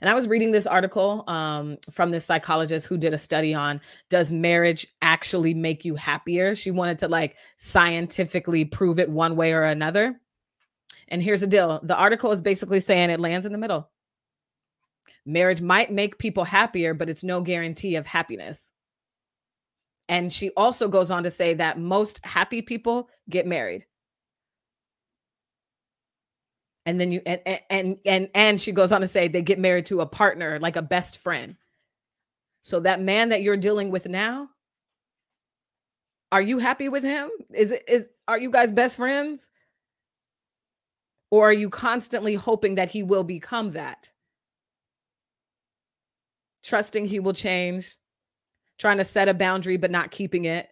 And 0.00 0.08
I 0.08 0.14
was 0.14 0.26
reading 0.26 0.50
this 0.50 0.66
article 0.66 1.24
um, 1.28 1.76
from 1.90 2.10
this 2.10 2.24
psychologist 2.24 2.86
who 2.86 2.96
did 2.96 3.12
a 3.12 3.18
study 3.18 3.52
on 3.52 3.80
does 4.08 4.32
marriage 4.32 4.86
actually 5.02 5.52
make 5.52 5.84
you 5.84 5.94
happier? 5.94 6.54
She 6.54 6.70
wanted 6.70 6.98
to 7.00 7.08
like 7.08 7.36
scientifically 7.58 8.64
prove 8.64 8.98
it 8.98 9.10
one 9.10 9.36
way 9.36 9.52
or 9.52 9.64
another. 9.64 10.18
And 11.08 11.22
here's 11.22 11.40
the 11.40 11.46
deal 11.46 11.80
the 11.82 11.96
article 11.96 12.32
is 12.32 12.40
basically 12.40 12.80
saying 12.80 13.10
it 13.10 13.20
lands 13.20 13.46
in 13.46 13.52
the 13.52 13.58
middle. 13.58 13.90
Marriage 15.26 15.60
might 15.60 15.92
make 15.92 16.18
people 16.18 16.44
happier, 16.44 16.94
but 16.94 17.10
it's 17.10 17.22
no 17.22 17.42
guarantee 17.42 17.96
of 17.96 18.06
happiness. 18.06 18.72
And 20.08 20.32
she 20.32 20.50
also 20.56 20.88
goes 20.88 21.10
on 21.10 21.22
to 21.24 21.30
say 21.30 21.54
that 21.54 21.78
most 21.78 22.24
happy 22.24 22.62
people 22.62 23.08
get 23.28 23.46
married. 23.46 23.84
And 26.86 27.00
then 27.00 27.12
you 27.12 27.20
and 27.26 27.40
and 27.68 27.98
and 28.06 28.28
and 28.34 28.60
she 28.60 28.72
goes 28.72 28.90
on 28.90 29.02
to 29.02 29.08
say 29.08 29.28
they 29.28 29.42
get 29.42 29.58
married 29.58 29.86
to 29.86 30.00
a 30.00 30.06
partner 30.06 30.58
like 30.58 30.76
a 30.76 30.82
best 30.82 31.18
friend. 31.18 31.56
So 32.62 32.80
that 32.80 33.00
man 33.00 33.30
that 33.30 33.42
you're 33.42 33.56
dealing 33.56 33.90
with 33.90 34.08
now, 34.08 34.48
are 36.32 36.42
you 36.42 36.58
happy 36.58 36.88
with 36.88 37.02
him? 37.02 37.30
Is 37.52 37.72
it 37.72 37.84
is 37.86 38.08
are 38.28 38.38
you 38.38 38.50
guys 38.50 38.72
best 38.72 38.96
friends? 38.96 39.50
Or 41.30 41.48
are 41.50 41.52
you 41.52 41.70
constantly 41.70 42.34
hoping 42.34 42.74
that 42.76 42.90
he 42.90 43.02
will 43.02 43.24
become 43.24 43.72
that? 43.72 44.10
Trusting 46.64 47.06
he 47.06 47.20
will 47.20 47.32
change, 47.32 47.96
trying 48.78 48.96
to 48.98 49.04
set 49.04 49.28
a 49.28 49.34
boundary 49.34 49.76
but 49.76 49.90
not 49.90 50.10
keeping 50.10 50.46
it, 50.46 50.69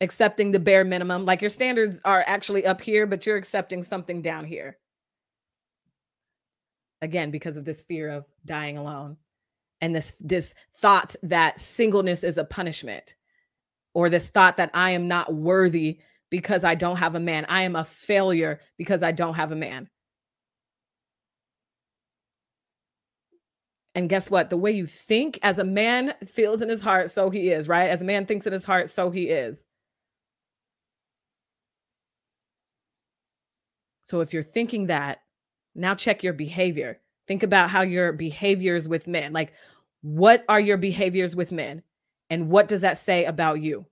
accepting 0.00 0.52
the 0.52 0.58
bare 0.58 0.84
minimum. 0.84 1.24
Like 1.24 1.40
your 1.40 1.50
standards 1.50 2.00
are 2.04 2.24
actually 2.26 2.64
up 2.66 2.80
here, 2.80 3.06
but 3.06 3.26
you're 3.26 3.36
accepting 3.36 3.82
something 3.82 4.22
down 4.22 4.44
here. 4.44 4.78
Again, 7.00 7.30
because 7.30 7.56
of 7.56 7.64
this 7.64 7.82
fear 7.82 8.10
of 8.10 8.24
dying 8.44 8.76
alone 8.76 9.16
and 9.80 9.94
this 9.94 10.16
this 10.20 10.54
thought 10.76 11.14
that 11.22 11.60
singleness 11.60 12.24
is 12.24 12.38
a 12.38 12.44
punishment 12.44 13.14
or 13.94 14.08
this 14.08 14.28
thought 14.28 14.56
that 14.56 14.70
I 14.74 14.90
am 14.90 15.08
not 15.08 15.32
worthy 15.32 16.00
because 16.30 16.64
I 16.64 16.74
don't 16.74 16.96
have 16.96 17.14
a 17.14 17.20
man. 17.20 17.46
I 17.48 17.62
am 17.62 17.76
a 17.76 17.84
failure 17.84 18.60
because 18.76 19.02
I 19.02 19.12
don't 19.12 19.34
have 19.34 19.52
a 19.52 19.56
man. 19.56 19.88
And 23.94 24.08
guess 24.08 24.30
what? 24.30 24.50
The 24.50 24.56
way 24.56 24.70
you 24.72 24.86
think 24.86 25.38
as 25.42 25.58
a 25.58 25.64
man 25.64 26.14
feels 26.24 26.62
in 26.62 26.68
his 26.68 26.82
heart, 26.82 27.10
so 27.10 27.30
he 27.30 27.50
is, 27.50 27.66
right? 27.66 27.90
As 27.90 28.02
a 28.02 28.04
man 28.04 28.26
thinks 28.26 28.46
in 28.46 28.52
his 28.52 28.64
heart, 28.64 28.90
so 28.90 29.10
he 29.10 29.28
is. 29.28 29.64
So 34.08 34.20
if 34.20 34.32
you're 34.32 34.42
thinking 34.42 34.86
that, 34.86 35.18
now 35.74 35.94
check 35.94 36.22
your 36.22 36.32
behavior. 36.32 37.00
Think 37.26 37.42
about 37.42 37.70
how 37.70 37.82
your 37.82 38.12
behaviors 38.12 38.88
with 38.88 39.06
men, 39.06 39.32
like 39.32 39.52
what 40.00 40.44
are 40.48 40.60
your 40.60 40.76
behaviors 40.76 41.36
with 41.36 41.52
men? 41.52 41.82
And 42.30 42.48
what 42.48 42.68
does 42.68 42.80
that 42.80 42.98
say 42.98 43.24
about 43.24 43.60
you? 43.60 43.86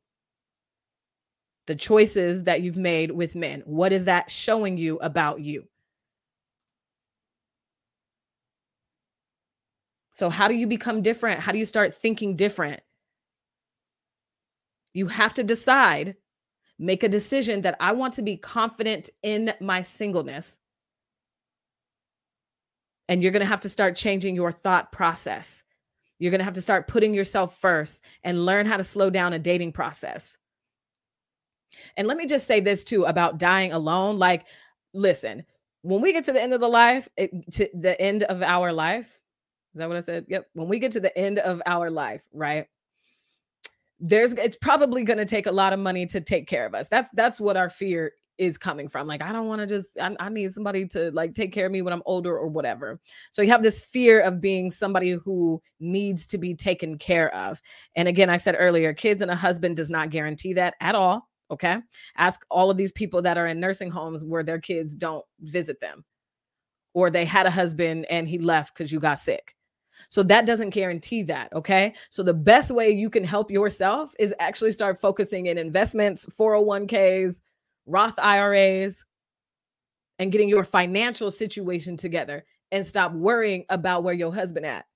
the 1.67 1.75
choices 1.75 2.45
that 2.45 2.63
you've 2.63 2.77
made 2.77 3.11
with 3.11 3.35
men. 3.35 3.63
What 3.67 3.93
is 3.93 4.05
that 4.05 4.31
showing 4.31 4.79
you 4.79 4.99
about 4.99 5.41
you? 5.41 5.67
So, 10.13 10.31
how 10.31 10.49
do 10.49 10.55
you 10.55 10.67
become 10.67 11.03
different? 11.03 11.41
How 11.41 11.53
do 11.53 11.59
you 11.59 11.65
start 11.65 11.93
thinking 11.95 12.37
different? 12.37 12.81
You 14.95 15.09
have 15.09 15.35
to 15.35 15.45
decide, 15.45 16.17
make 16.79 17.03
a 17.03 17.09
decision 17.09 17.63
that 17.63 17.77
I 17.81 17.93
want 17.93 18.15
to 18.15 18.23
be 18.23 18.37
confident 18.37 19.11
in 19.23 19.53
my 19.61 19.83
singleness. 19.83 20.59
And 23.09 23.23
you're 23.23 23.33
going 23.33 23.41
to 23.41 23.47
have 23.47 23.61
to 23.61 23.69
start 23.69 23.97
changing 23.97 24.35
your 24.35 24.53
thought 24.53 24.93
process. 24.93 25.63
You're 26.19 26.31
going 26.31 26.41
to 26.41 26.45
have 26.45 26.55
to 26.55 26.63
start 26.63 26.89
putting 26.89 27.15
yourself 27.15 27.59
first 27.59 28.03
and 28.25 28.45
learn 28.45 28.67
how 28.67 28.77
to 28.77 28.85
slow 28.85 29.11
down 29.11 29.33
a 29.33 29.39
dating 29.39 29.73
process. 29.73 30.37
And 31.97 32.09
let 32.09 32.17
me 32.17 32.27
just 32.27 32.47
say 32.47 32.61
this 32.61 32.85
too 32.85 33.05
about 33.05 33.39
dying 33.39 33.73
alone. 33.73 34.19
Like, 34.19 34.47
listen, 34.95 35.45
when 35.83 36.01
we 36.01 36.13
get 36.13 36.25
to 36.25 36.33
the 36.33 36.43
end 36.43 36.55
of 36.55 36.61
the 36.61 36.69
life, 36.69 37.09
it, 37.17 37.31
to 37.53 37.69
the 37.75 38.01
end 38.01 38.23
of 38.25 38.43
our 38.43 38.73
life, 38.73 39.21
is 39.75 39.79
that 39.79 39.89
what 39.89 39.99
I 39.99 40.01
said? 40.01 40.25
Yep. 40.29 40.49
When 40.55 40.69
we 40.69 40.79
get 40.79 40.93
to 40.93 41.01
the 41.01 41.17
end 41.17 41.39
of 41.39 41.61
our 41.67 41.91
life, 41.91 42.23
right? 42.33 42.67
There's 43.99 44.33
it's 44.33 44.59
probably 44.59 45.05
going 45.05 45.19
to 45.19 45.25
take 45.25 45.47
a 45.47 45.53
lot 45.53 45.73
of 45.73 45.79
money 45.79 46.07
to 46.07 46.21
take 46.21 46.47
care 46.47 46.67
of 46.67 46.75
us. 46.75 46.89
That's 46.89 47.11
that's 47.15 47.41
what 47.41 47.57
our 47.57 47.71
fear 47.71 48.13
is 48.39 48.59
coming 48.59 48.89
from. 48.89 49.07
Like, 49.07 49.23
I 49.23 49.33
don't 49.33 49.47
want 49.47 49.63
to 49.63 49.67
just, 49.67 49.99
I, 49.99 50.15
I, 50.21 50.29
need 50.29 50.53
somebody 50.53 50.87
to 50.89 51.11
like 51.13 51.33
take 51.35 51.55
care 51.55 51.65
of 51.65 51.73
me 51.73 51.81
when 51.81 51.95
I'm 51.95 52.03
older 52.05 52.37
or 52.37 52.49
whatever. 52.49 53.01
So 53.31 53.41
you 53.41 53.49
have 53.49 53.63
this 53.63 53.81
fear 53.81 54.21
of 54.21 54.43
being 54.43 54.71
somebody 54.71 55.13
who 55.13 55.63
needs 55.81 56.27
to 56.27 56.37
be 56.39 56.55
taken 56.55 56.99
care 56.99 57.35
of. 57.35 57.63
And 57.95 58.09
again, 58.09 58.29
I 58.29 58.37
said 58.37 58.55
earlier, 58.59 58.93
kids 58.93 59.23
and 59.23 59.31
a 59.31 59.37
husband 59.37 59.79
does 59.79 59.89
not 59.89 60.11
guarantee 60.11 60.53
that 60.53 60.75
at 60.83 60.95
all. 60.95 61.29
Okay. 61.51 61.79
Ask 62.19 62.45
all 62.51 62.71
of 62.71 62.77
these 62.77 62.93
people 62.93 63.23
that 63.23 63.39
are 63.39 63.47
in 63.47 63.59
nursing 63.59 63.91
homes 63.91 64.23
where 64.23 64.43
their 64.43 64.61
kids 64.61 64.95
don't 64.95 65.25
visit 65.41 65.81
them. 65.81 66.05
or 66.95 67.11
they 67.11 67.25
had 67.25 67.47
a 67.47 67.51
husband 67.51 68.07
and 68.11 68.29
he 68.29 68.39
left 68.39 68.77
because 68.77 68.93
you 68.93 69.01
got 69.01 69.19
sick. 69.19 69.56
So 70.09 70.23
that 70.25 70.47
doesn't 70.47 70.71
guarantee 70.71 71.23
that. 71.25 71.53
Okay. 71.53 71.95
So 72.09 72.23
the 72.23 72.35
best 72.35 72.71
way 72.71 72.91
you 72.91 73.11
can 73.11 73.25
help 73.25 73.51
yourself 73.51 74.15
is 74.19 74.35
actually 74.39 74.73
start 74.73 75.01
focusing 75.01 75.47
in 75.47 75.59
investments, 75.59 76.27
401ks, 76.39 77.41
Roth 77.87 78.19
IRAs, 78.19 79.05
and 80.19 80.33
getting 80.33 80.49
your 80.49 80.65
financial 80.65 81.31
situation 81.31 81.97
together 81.97 82.45
and 82.73 82.85
stop 82.85 83.13
worrying 83.13 83.65
about 83.69 84.03
where 84.03 84.15
your 84.15 84.35
husband 84.35 84.67
at. 84.67 84.87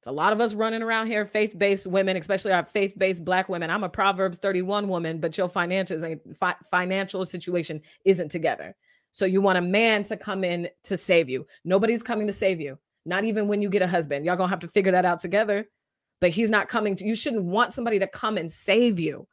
It's 0.00 0.06
a 0.06 0.12
lot 0.12 0.32
of 0.32 0.40
us 0.40 0.54
running 0.54 0.82
around 0.82 1.08
here, 1.08 1.26
faith-based 1.26 1.86
women, 1.86 2.16
especially 2.16 2.52
our 2.52 2.64
faith-based 2.64 3.22
black 3.22 3.50
women. 3.50 3.68
I'm 3.70 3.84
a 3.84 3.88
Proverbs 3.88 4.38
31 4.38 4.88
woman, 4.88 5.20
but 5.20 5.36
your 5.36 5.48
financials 5.48 6.18
fi- 6.38 6.56
financial 6.70 7.26
situation 7.26 7.82
isn't 8.06 8.30
together. 8.30 8.74
So 9.12 9.24
you 9.24 9.40
want 9.40 9.58
a 9.58 9.62
man 9.62 10.04
to 10.04 10.16
come 10.16 10.44
in 10.44 10.68
to 10.84 10.96
save 10.96 11.28
you. 11.28 11.46
Nobody's 11.64 12.02
coming 12.02 12.26
to 12.26 12.32
save 12.32 12.60
you. 12.60 12.78
Not 13.04 13.24
even 13.24 13.48
when 13.48 13.62
you 13.62 13.70
get 13.70 13.82
a 13.82 13.86
husband. 13.86 14.24
Y'all 14.24 14.36
gonna 14.36 14.48
have 14.48 14.60
to 14.60 14.68
figure 14.68 14.92
that 14.92 15.04
out 15.04 15.20
together. 15.20 15.66
But 16.20 16.30
he's 16.30 16.50
not 16.50 16.68
coming 16.68 16.96
to 16.96 17.04
you 17.04 17.14
shouldn't 17.14 17.44
want 17.44 17.72
somebody 17.72 17.98
to 17.98 18.06
come 18.06 18.36
and 18.36 18.52
save 18.52 19.00
you. 19.00 19.26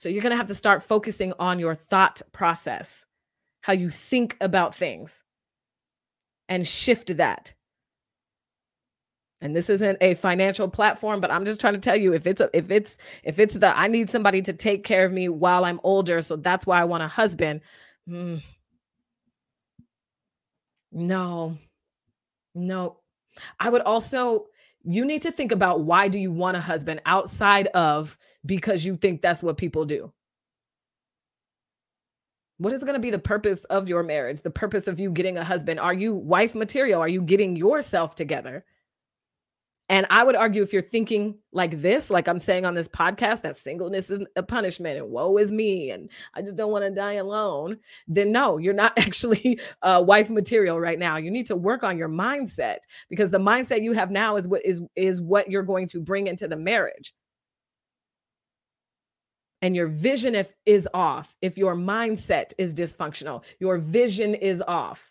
So 0.00 0.08
you're 0.08 0.22
going 0.22 0.30
to 0.30 0.38
have 0.38 0.46
to 0.46 0.54
start 0.54 0.82
focusing 0.82 1.34
on 1.38 1.58
your 1.58 1.74
thought 1.74 2.22
process, 2.32 3.04
how 3.60 3.74
you 3.74 3.90
think 3.90 4.34
about 4.40 4.74
things, 4.74 5.22
and 6.48 6.66
shift 6.66 7.18
that. 7.18 7.52
And 9.42 9.56
this 9.56 9.70
isn't 9.70 9.98
a 10.02 10.14
financial 10.14 10.68
platform, 10.68 11.20
but 11.20 11.30
I'm 11.30 11.46
just 11.46 11.60
trying 11.60 11.72
to 11.72 11.80
tell 11.80 11.96
you 11.96 12.12
if 12.12 12.26
it's 12.26 12.40
a, 12.40 12.50
if 12.52 12.70
it's 12.70 12.98
if 13.22 13.38
it's 13.38 13.54
the 13.54 13.76
I 13.76 13.88
need 13.88 14.10
somebody 14.10 14.42
to 14.42 14.52
take 14.52 14.84
care 14.84 15.06
of 15.06 15.12
me 15.12 15.28
while 15.28 15.64
I'm 15.64 15.80
older, 15.82 16.20
so 16.20 16.36
that's 16.36 16.66
why 16.66 16.80
I 16.80 16.84
want 16.84 17.02
a 17.02 17.08
husband. 17.08 17.62
Mm. 18.08 18.42
No. 20.92 21.56
No. 22.54 22.98
I 23.58 23.70
would 23.70 23.82
also 23.82 24.46
you 24.82 25.04
need 25.04 25.22
to 25.22 25.32
think 25.32 25.52
about 25.52 25.80
why 25.82 26.08
do 26.08 26.18
you 26.18 26.30
want 26.30 26.56
a 26.56 26.60
husband 26.60 27.00
outside 27.06 27.66
of 27.68 28.18
because 28.44 28.84
you 28.84 28.96
think 28.96 29.20
that's 29.20 29.42
what 29.42 29.56
people 29.56 29.84
do 29.84 30.12
what 32.56 32.72
is 32.72 32.82
going 32.82 32.94
to 32.94 33.00
be 33.00 33.10
the 33.10 33.18
purpose 33.18 33.64
of 33.64 33.88
your 33.88 34.02
marriage 34.02 34.40
the 34.40 34.50
purpose 34.50 34.88
of 34.88 34.98
you 34.98 35.10
getting 35.10 35.36
a 35.36 35.44
husband 35.44 35.78
are 35.78 35.92
you 35.92 36.14
wife 36.14 36.54
material 36.54 37.00
are 37.00 37.08
you 37.08 37.20
getting 37.20 37.56
yourself 37.56 38.14
together 38.14 38.64
and 39.90 40.06
I 40.08 40.22
would 40.22 40.36
argue 40.36 40.62
if 40.62 40.72
you're 40.72 40.82
thinking 40.82 41.34
like 41.52 41.80
this, 41.80 42.10
like 42.10 42.28
I'm 42.28 42.38
saying 42.38 42.64
on 42.64 42.74
this 42.74 42.86
podcast, 42.86 43.42
that 43.42 43.56
singleness 43.56 44.08
is 44.08 44.24
a 44.36 44.42
punishment 44.42 44.98
and 44.98 45.10
woe 45.10 45.36
is 45.36 45.50
me 45.50 45.90
and 45.90 46.08
I 46.32 46.42
just 46.42 46.54
don't 46.54 46.70
want 46.70 46.84
to 46.84 46.92
die 46.92 47.14
alone, 47.14 47.76
then 48.06 48.30
no, 48.30 48.56
you're 48.56 48.72
not 48.72 48.92
actually 48.96 49.58
uh, 49.82 50.00
wife 50.06 50.30
material 50.30 50.78
right 50.78 50.98
now. 50.98 51.16
You 51.16 51.32
need 51.32 51.46
to 51.46 51.56
work 51.56 51.82
on 51.82 51.98
your 51.98 52.08
mindset 52.08 52.76
because 53.08 53.30
the 53.30 53.40
mindset 53.40 53.82
you 53.82 53.92
have 53.92 54.12
now 54.12 54.36
is 54.36 54.46
what 54.46 54.64
is 54.64 54.80
is 54.94 55.20
what 55.20 55.50
you're 55.50 55.64
going 55.64 55.88
to 55.88 56.00
bring 56.00 56.28
into 56.28 56.46
the 56.46 56.56
marriage. 56.56 57.12
And 59.60 59.74
your 59.74 59.88
vision 59.88 60.36
if 60.36 60.54
is 60.66 60.88
off, 60.94 61.34
if 61.42 61.58
your 61.58 61.74
mindset 61.74 62.52
is 62.58 62.74
dysfunctional, 62.74 63.42
your 63.58 63.78
vision 63.78 64.36
is 64.36 64.62
off. 64.68 65.10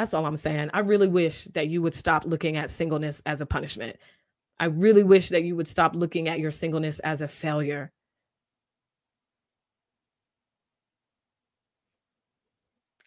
That's 0.00 0.14
all 0.14 0.24
I'm 0.24 0.38
saying. 0.38 0.70
I 0.72 0.80
really 0.80 1.08
wish 1.08 1.44
that 1.52 1.68
you 1.68 1.82
would 1.82 1.94
stop 1.94 2.24
looking 2.24 2.56
at 2.56 2.70
singleness 2.70 3.20
as 3.26 3.42
a 3.42 3.46
punishment. 3.46 3.98
I 4.58 4.64
really 4.64 5.02
wish 5.02 5.28
that 5.28 5.44
you 5.44 5.54
would 5.56 5.68
stop 5.68 5.94
looking 5.94 6.26
at 6.26 6.40
your 6.40 6.50
singleness 6.50 7.00
as 7.00 7.20
a 7.20 7.28
failure. 7.28 7.92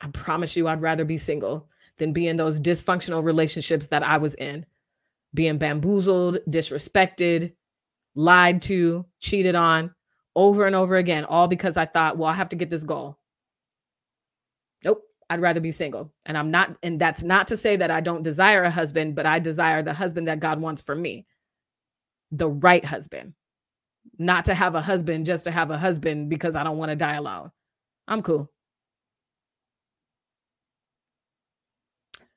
I 0.01 0.07
promise 0.09 0.55
you, 0.55 0.67
I'd 0.67 0.83
rather 0.83 1.03
be 1.03 1.17
single 1.17 1.67
than 1.97 2.13
be 2.13 2.27
in 2.27 2.37
those 2.37 2.59
dysfunctional 2.59 3.23
relationships 3.23 3.87
that 3.87 4.03
I 4.03 4.19
was 4.19 4.35
in, 4.35 4.63
being 5.33 5.57
bamboozled, 5.57 6.41
disrespected, 6.47 7.53
lied 8.13 8.61
to, 8.63 9.03
cheated 9.19 9.55
on 9.55 9.95
over 10.35 10.67
and 10.67 10.75
over 10.75 10.97
again, 10.97 11.25
all 11.25 11.47
because 11.47 11.75
I 11.75 11.87
thought, 11.87 12.19
well, 12.19 12.29
I 12.29 12.35
have 12.35 12.49
to 12.49 12.55
get 12.55 12.69
this 12.69 12.83
goal. 12.83 13.17
Nope. 14.83 15.01
I'd 15.33 15.41
rather 15.41 15.59
be 15.59 15.71
single. 15.71 16.13
And 16.27 16.37
I'm 16.37 16.51
not, 16.51 16.77
and 16.83 17.01
that's 17.01 17.23
not 17.23 17.47
to 17.47 17.57
say 17.57 17.75
that 17.75 17.89
I 17.89 18.01
don't 18.01 18.21
desire 18.21 18.61
a 18.61 18.69
husband, 18.69 19.15
but 19.15 19.25
I 19.25 19.39
desire 19.39 19.81
the 19.81 19.91
husband 19.91 20.27
that 20.27 20.39
God 20.39 20.61
wants 20.61 20.83
for 20.83 20.93
me. 20.93 21.25
The 22.31 22.47
right 22.47 22.85
husband. 22.85 23.33
Not 24.19 24.45
to 24.45 24.53
have 24.53 24.75
a 24.75 24.81
husband 24.81 25.25
just 25.25 25.45
to 25.45 25.51
have 25.51 25.71
a 25.71 25.77
husband 25.77 26.29
because 26.29 26.55
I 26.55 26.63
don't 26.63 26.77
want 26.77 26.91
to 26.91 26.95
die 26.95 27.15
alone. 27.15 27.49
I'm 28.07 28.21
cool. 28.21 28.51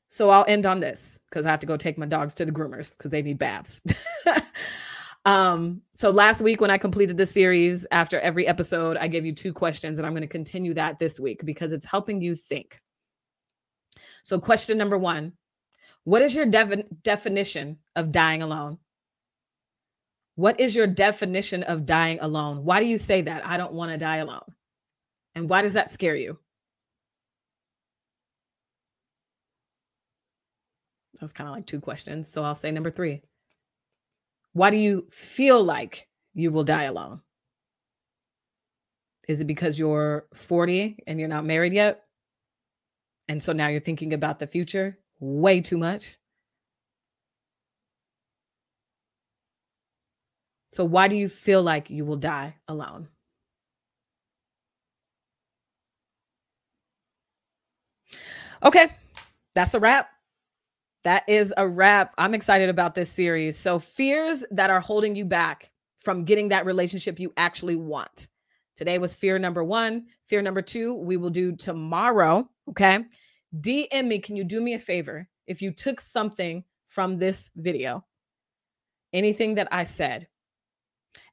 So 0.09 0.31
I'll 0.31 0.47
end 0.49 0.65
on 0.65 0.81
this 0.81 1.21
because 1.29 1.45
I 1.45 1.51
have 1.51 1.61
to 1.61 1.67
go 1.67 1.77
take 1.77 1.99
my 1.99 2.07
dogs 2.07 2.35
to 2.37 2.47
the 2.47 2.53
groomers 2.53 2.97
because 2.97 3.11
they 3.11 3.21
need 3.21 3.37
baths. 3.37 3.83
um, 5.27 5.83
so 5.95 6.09
last 6.09 6.41
week 6.41 6.63
when 6.63 6.71
I 6.71 6.79
completed 6.79 7.19
the 7.19 7.27
series, 7.27 7.87
after 7.91 8.19
every 8.21 8.47
episode, 8.47 8.97
I 8.97 9.09
gave 9.09 9.27
you 9.27 9.35
two 9.35 9.53
questions, 9.53 9.99
and 9.99 10.07
I'm 10.07 10.15
going 10.15 10.23
to 10.23 10.27
continue 10.27 10.73
that 10.73 10.99
this 10.99 11.21
week 11.21 11.45
because 11.45 11.75
it's 11.75 11.85
helping 11.85 12.23
you 12.23 12.35
think. 12.35 12.81
So, 14.23 14.39
question 14.39 14.79
number 14.79 14.99
one 14.99 15.33
What 16.05 16.23
is 16.23 16.35
your 16.35 16.47
definition 16.47 17.79
of 17.95 18.13
dying 18.13 18.43
alone? 18.43 18.79
What 20.37 20.61
is 20.61 20.77
your 20.77 20.87
definition 20.87 21.63
of 21.63 21.87
dying 21.87 22.19
alone? 22.21 22.65
Why 22.65 22.81
do 22.81 22.87
you 22.87 22.99
say 22.99 23.23
that? 23.23 23.47
I 23.47 23.57
don't 23.57 23.73
want 23.73 23.93
to 23.93 23.99
die 23.99 24.17
alone. 24.17 24.45
And 25.35 25.49
why 25.49 25.63
does 25.63 25.75
that 25.75 25.91
scare 25.91 26.17
you? 26.17 26.39
That's 31.21 31.33
kind 31.33 31.49
of 31.49 31.55
like 31.55 31.67
two 31.67 31.81
questions. 31.81 32.29
So 32.31 32.43
I'll 32.43 32.55
say 32.55 32.71
number 32.71 32.91
three. 32.91 33.23
Why 34.53 34.71
do 34.71 34.77
you 34.77 35.07
feel 35.11 35.63
like 35.63 36.09
you 36.35 36.51
will 36.51 36.65
die 36.65 36.85
alone? 36.85 37.21
Is 39.29 39.41
it 39.41 39.47
because 39.47 39.79
you're 39.79 40.27
40 40.35 40.99
and 41.07 41.19
you're 41.19 41.29
not 41.29 41.45
married 41.45 41.73
yet? 41.73 42.06
And 43.29 43.43
so 43.43 43.53
now 43.53 43.69
you're 43.69 43.81
thinking 43.81 44.15
about 44.15 44.39
the 44.39 44.47
future 44.47 44.99
way 45.21 45.61
too 45.61 45.79
much. 45.79 46.19
So, 50.69 50.85
why 50.85 51.09
do 51.09 51.17
you 51.17 51.29
feel 51.29 51.63
like 51.63 51.89
you 51.91 52.05
will 52.05 52.17
die 52.17 52.57
alone? 52.69 53.09
Okay, 58.63 58.89
that's 59.55 59.75
a 59.75 59.81
wrap. 59.81 60.11
That 61.05 61.29
is 61.29 61.55
a 61.57 61.67
wrap. 61.69 62.15
I'm 62.19 62.35
excited 62.35 62.69
about 62.69 62.95
this 62.95 63.11
series. 63.11 63.57
So, 63.57 63.79
fears 63.79 64.45
that 64.51 64.71
are 64.71 64.81
holding 64.81 65.17
you 65.17 65.25
back 65.25 65.71
from 65.99 66.25
getting 66.25 66.49
that 66.49 66.67
relationship 66.67 67.19
you 67.19 67.33
actually 67.37 67.77
want. 67.77 68.29
Today 68.77 68.99
was 68.99 69.15
fear 69.15 69.39
number 69.39 69.65
one. 69.65 70.07
Fear 70.27 70.43
number 70.43 70.63
two, 70.63 70.95
we 70.95 71.17
will 71.17 71.31
do 71.31 71.57
tomorrow. 71.57 72.49
Okay. 72.69 73.05
DM 73.61 74.07
me. 74.07 74.19
Can 74.19 74.37
you 74.37 74.45
do 74.45 74.61
me 74.61 74.75
a 74.75 74.79
favor? 74.79 75.29
If 75.47 75.63
you 75.63 75.71
took 75.71 76.01
something 76.01 76.63
from 76.89 77.19
this 77.19 77.51
video, 77.57 78.05
anything 79.13 79.55
that 79.55 79.69
I 79.73 79.85
said, 79.85 80.29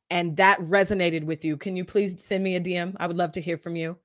and 0.10 0.38
that 0.38 0.60
resonated 0.62 1.24
with 1.24 1.44
you, 1.44 1.58
can 1.58 1.76
you 1.76 1.84
please 1.84 2.24
send 2.24 2.44
me 2.44 2.56
a 2.56 2.62
DM? 2.62 2.96
I 2.98 3.08
would 3.08 3.18
love 3.18 3.32
to 3.34 3.42
hear 3.42 3.58
from 3.58 3.76
you. 3.76 3.98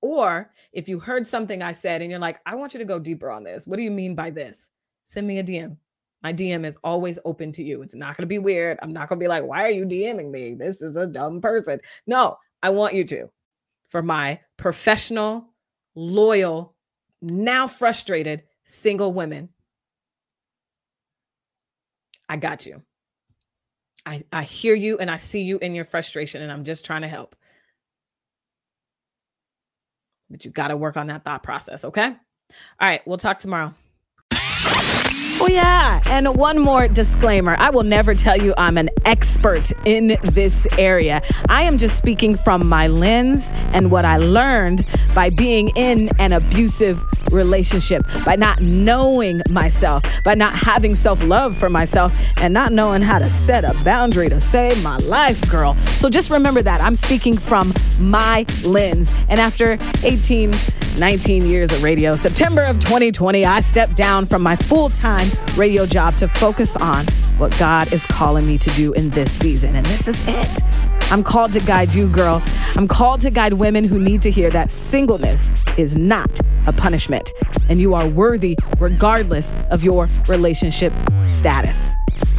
Or 0.00 0.52
if 0.72 0.88
you 0.88 1.00
heard 1.00 1.26
something 1.26 1.62
I 1.62 1.72
said 1.72 2.02
and 2.02 2.10
you're 2.10 2.20
like, 2.20 2.40
I 2.46 2.54
want 2.54 2.74
you 2.74 2.78
to 2.78 2.84
go 2.84 2.98
deeper 2.98 3.30
on 3.30 3.42
this. 3.42 3.66
What 3.66 3.76
do 3.76 3.82
you 3.82 3.90
mean 3.90 4.14
by 4.14 4.30
this? 4.30 4.68
Send 5.04 5.26
me 5.26 5.38
a 5.38 5.44
DM. 5.44 5.78
My 6.22 6.32
DM 6.32 6.64
is 6.66 6.76
always 6.82 7.18
open 7.24 7.52
to 7.52 7.62
you. 7.62 7.82
It's 7.82 7.94
not 7.94 8.16
going 8.16 8.22
to 8.22 8.26
be 8.26 8.38
weird. 8.38 8.78
I'm 8.82 8.92
not 8.92 9.08
going 9.08 9.18
to 9.18 9.24
be 9.24 9.28
like, 9.28 9.44
why 9.44 9.64
are 9.64 9.70
you 9.70 9.84
DMing 9.84 10.30
me? 10.30 10.54
This 10.54 10.82
is 10.82 10.96
a 10.96 11.06
dumb 11.06 11.40
person. 11.40 11.80
No, 12.06 12.36
I 12.62 12.70
want 12.70 12.94
you 12.94 13.04
to 13.04 13.28
for 13.88 14.02
my 14.02 14.40
professional, 14.56 15.48
loyal, 15.94 16.74
now 17.22 17.66
frustrated 17.66 18.42
single 18.64 19.12
women. 19.12 19.48
I 22.28 22.36
got 22.36 22.66
you. 22.66 22.82
I, 24.04 24.24
I 24.32 24.42
hear 24.42 24.74
you 24.74 24.98
and 24.98 25.10
I 25.10 25.16
see 25.16 25.42
you 25.42 25.58
in 25.58 25.74
your 25.74 25.84
frustration, 25.84 26.42
and 26.42 26.50
I'm 26.52 26.64
just 26.64 26.84
trying 26.84 27.02
to 27.02 27.08
help. 27.08 27.36
But 30.30 30.44
you 30.44 30.50
got 30.50 30.68
to 30.68 30.76
work 30.76 30.96
on 30.96 31.06
that 31.08 31.24
thought 31.24 31.42
process, 31.42 31.84
okay? 31.84 32.06
All 32.08 32.16
right, 32.80 33.02
we'll 33.06 33.16
talk 33.16 33.38
tomorrow. 33.38 33.74
Oh, 35.48 35.52
yeah. 35.52 36.00
And 36.06 36.34
one 36.34 36.58
more 36.58 36.88
disclaimer 36.88 37.54
I 37.56 37.70
will 37.70 37.84
never 37.84 38.16
tell 38.16 38.36
you 38.36 38.52
I'm 38.58 38.76
an 38.76 38.88
expert 39.04 39.70
in 39.84 40.18
this 40.24 40.66
area. 40.76 41.22
I 41.48 41.62
am 41.62 41.78
just 41.78 41.96
speaking 41.96 42.34
from 42.34 42.68
my 42.68 42.88
lens 42.88 43.52
and 43.72 43.92
what 43.92 44.04
I 44.04 44.16
learned 44.16 44.84
by 45.14 45.30
being 45.30 45.68
in 45.76 46.10
an 46.18 46.32
abusive 46.32 47.00
relationship, 47.30 48.04
by 48.24 48.34
not 48.34 48.60
knowing 48.60 49.40
myself, 49.48 50.02
by 50.24 50.34
not 50.34 50.52
having 50.52 50.96
self 50.96 51.22
love 51.22 51.56
for 51.56 51.70
myself, 51.70 52.12
and 52.38 52.52
not 52.52 52.72
knowing 52.72 53.02
how 53.02 53.20
to 53.20 53.30
set 53.30 53.64
a 53.64 53.72
boundary 53.84 54.28
to 54.28 54.40
save 54.40 54.82
my 54.82 54.96
life, 54.98 55.40
girl. 55.48 55.76
So 55.96 56.08
just 56.08 56.28
remember 56.28 56.60
that 56.62 56.80
I'm 56.80 56.96
speaking 56.96 57.38
from 57.38 57.72
my 58.00 58.46
lens. 58.64 59.12
And 59.28 59.38
after 59.38 59.78
18, 60.02 60.54
19 60.98 61.46
years 61.46 61.72
of 61.72 61.82
radio, 61.82 62.16
September 62.16 62.62
of 62.62 62.78
2020, 62.78 63.44
I 63.44 63.60
stepped 63.60 63.96
down 63.96 64.24
from 64.24 64.42
my 64.42 64.56
full 64.56 64.88
time 64.88 65.30
radio 65.54 65.84
job 65.84 66.16
to 66.16 66.28
focus 66.28 66.74
on 66.76 67.06
what 67.36 67.56
God 67.58 67.92
is 67.92 68.06
calling 68.06 68.46
me 68.46 68.56
to 68.58 68.70
do 68.70 68.94
in 68.94 69.10
this 69.10 69.30
season. 69.30 69.76
And 69.76 69.84
this 69.86 70.08
is 70.08 70.22
it. 70.26 70.62
I'm 71.10 71.22
called 71.22 71.52
to 71.52 71.60
guide 71.60 71.94
you, 71.94 72.08
girl. 72.08 72.42
I'm 72.76 72.88
called 72.88 73.20
to 73.22 73.30
guide 73.30 73.52
women 73.52 73.84
who 73.84 73.98
need 73.98 74.22
to 74.22 74.30
hear 74.30 74.50
that 74.50 74.70
singleness 74.70 75.52
is 75.76 75.96
not 75.96 76.40
a 76.66 76.72
punishment 76.72 77.30
and 77.68 77.80
you 77.80 77.94
are 77.94 78.08
worthy 78.08 78.56
regardless 78.78 79.54
of 79.70 79.84
your 79.84 80.08
relationship 80.28 80.92
status. 81.26 81.92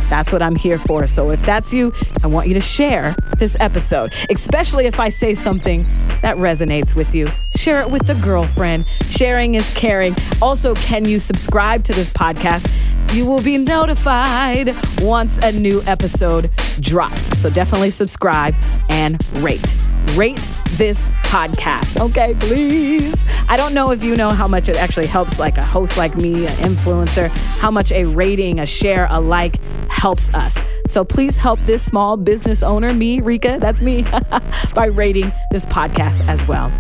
That's 0.10 0.32
what 0.32 0.42
I'm 0.42 0.56
here 0.56 0.78
for. 0.78 1.08
So 1.08 1.32
if 1.32 1.42
that's 1.44 1.74
you, 1.74 1.94
I 2.24 2.28
want 2.28 2.48
you 2.48 2.54
to 2.54 2.62
share 2.62 3.16
this 3.38 3.58
episode, 3.60 4.14
especially 4.30 4.86
if 4.86 5.00
I 5.00 5.10
say 5.10 5.34
something 5.34 5.84
that 6.22 6.38
resonates 6.38 6.96
with 6.96 7.14
you. 7.14 7.30
Share 7.56 7.82
it 7.82 7.90
with 7.90 8.10
a 8.10 8.16
girlfriend. 8.16 8.86
Sharing 9.10 9.56
is 9.56 9.70
caring. 9.72 10.16
Also, 10.42 10.76
can 10.76 11.06
you 11.06 11.20
subscribe 11.20 11.84
to 11.86 11.94
this 11.94 12.10
podcast? 12.10 12.70
You 13.14 13.26
will 13.26 13.42
be 13.42 13.58
notified 13.58 14.76
once 15.02 15.38
a 15.40 15.52
new 15.52 15.82
episode 15.84 16.52
drops. 16.80 17.40
So 17.40 17.50
definitely 17.50 17.92
subscribe 17.92 18.54
and 18.90 19.24
rate 19.42 19.76
rate 20.16 20.54
this 20.72 21.06
podcast. 21.24 22.00
Okay, 22.00 22.36
please. 22.40 23.26
I 23.50 23.58
don't 23.58 23.74
know 23.74 23.92
if 23.92 24.04
you 24.04 24.16
know 24.16 24.30
how 24.30 24.48
much 24.48 24.70
it 24.70 24.76
actually 24.76 25.08
helps, 25.08 25.40
like 25.40 25.58
a 25.58 25.64
host 25.64 25.98
like 25.98 26.16
me, 26.16 26.46
an 26.46 26.76
influencer, 26.76 27.30
how 27.60 27.72
much 27.72 27.92
a 27.92 28.06
rating, 28.06 28.60
a 28.60 28.66
share, 28.66 29.08
a 29.10 29.20
like 29.20 29.62
helps 29.90 30.34
us. 30.34 30.60
So 30.88 31.04
please 31.04 31.38
help 31.38 31.60
this 31.62 31.84
small 31.84 32.18
business 32.18 32.64
owner, 32.64 32.94
me, 32.94 33.22
Rika, 33.22 33.58
that's 33.60 33.82
me, 33.82 34.06
by 34.74 34.88
rating 34.88 35.32
this 35.52 35.66
podcast 35.66 36.28
as 36.28 36.46
well. 36.48 36.72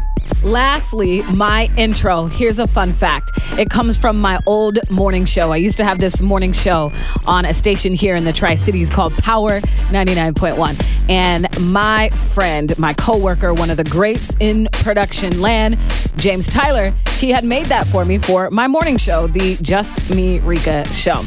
Lastly, 0.43 1.21
my 1.33 1.69
intro. 1.77 2.25
Here's 2.25 2.59
a 2.59 2.67
fun 2.67 2.93
fact. 2.93 3.31
It 3.57 3.69
comes 3.69 3.97
from 3.97 4.19
my 4.19 4.39
old 4.45 4.79
morning 4.89 5.25
show. 5.25 5.51
I 5.51 5.57
used 5.57 5.77
to 5.77 5.85
have 5.85 5.99
this 5.99 6.21
morning 6.21 6.53
show 6.53 6.91
on 7.25 7.45
a 7.45 7.53
station 7.53 7.93
here 7.93 8.15
in 8.15 8.23
the 8.23 8.33
Tri 8.33 8.55
Cities 8.55 8.89
called 8.89 9.13
Power 9.17 9.61
99.1. 9.89 10.83
And 11.09 11.47
my 11.59 12.09
friend, 12.09 12.77
my 12.77 12.93
coworker, 12.93 13.53
one 13.53 13.69
of 13.69 13.77
the 13.77 13.83
greats 13.83 14.35
in 14.39 14.67
production 14.71 15.41
land, 15.41 15.77
James 16.17 16.47
Tyler, 16.47 16.93
he 17.17 17.29
had 17.29 17.43
made 17.43 17.67
that 17.67 17.87
for 17.87 18.05
me 18.05 18.17
for 18.17 18.49
my 18.51 18.67
morning 18.67 18.97
show, 18.97 19.27
the 19.27 19.57
Just 19.61 20.09
Me 20.09 20.39
Rika 20.39 20.91
show. 20.93 21.23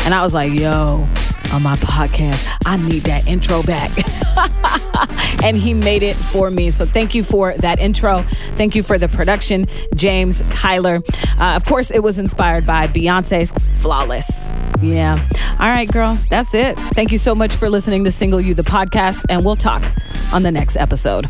And 0.00 0.14
I 0.14 0.22
was 0.22 0.34
like, 0.34 0.52
yo, 0.52 1.08
on 1.52 1.62
my 1.62 1.76
podcast, 1.76 2.44
I 2.66 2.76
need 2.76 3.04
that 3.04 3.26
intro 3.26 3.62
back. 3.62 3.90
and 5.44 5.56
he 5.56 5.74
made 5.74 6.02
it 6.02 6.16
for 6.16 6.50
me. 6.50 6.70
So 6.70 6.86
thank 6.86 7.14
you 7.14 7.22
for 7.22 7.54
that 7.58 7.78
intro. 7.80 8.22
Thank 8.56 8.74
you 8.74 8.82
for 8.82 8.98
the 8.98 9.08
production, 9.08 9.66
James 9.94 10.42
Tyler. 10.50 11.02
Uh, 11.38 11.54
of 11.56 11.64
course, 11.64 11.90
it 11.90 12.02
was 12.02 12.18
inspired 12.18 12.66
by 12.66 12.86
Beyonce's 12.88 13.52
Flawless. 13.80 14.50
Yeah. 14.82 15.26
All 15.58 15.68
right, 15.68 15.90
girl, 15.90 16.18
that's 16.30 16.54
it. 16.54 16.76
Thank 16.94 17.12
you 17.12 17.18
so 17.18 17.34
much 17.34 17.54
for 17.54 17.68
listening 17.68 18.04
to 18.04 18.10
Single 18.10 18.40
You, 18.40 18.54
the 18.54 18.62
podcast, 18.62 19.26
and 19.28 19.44
we'll 19.44 19.56
talk 19.56 19.82
on 20.32 20.42
the 20.42 20.50
next 20.50 20.76
episode. 20.76 21.28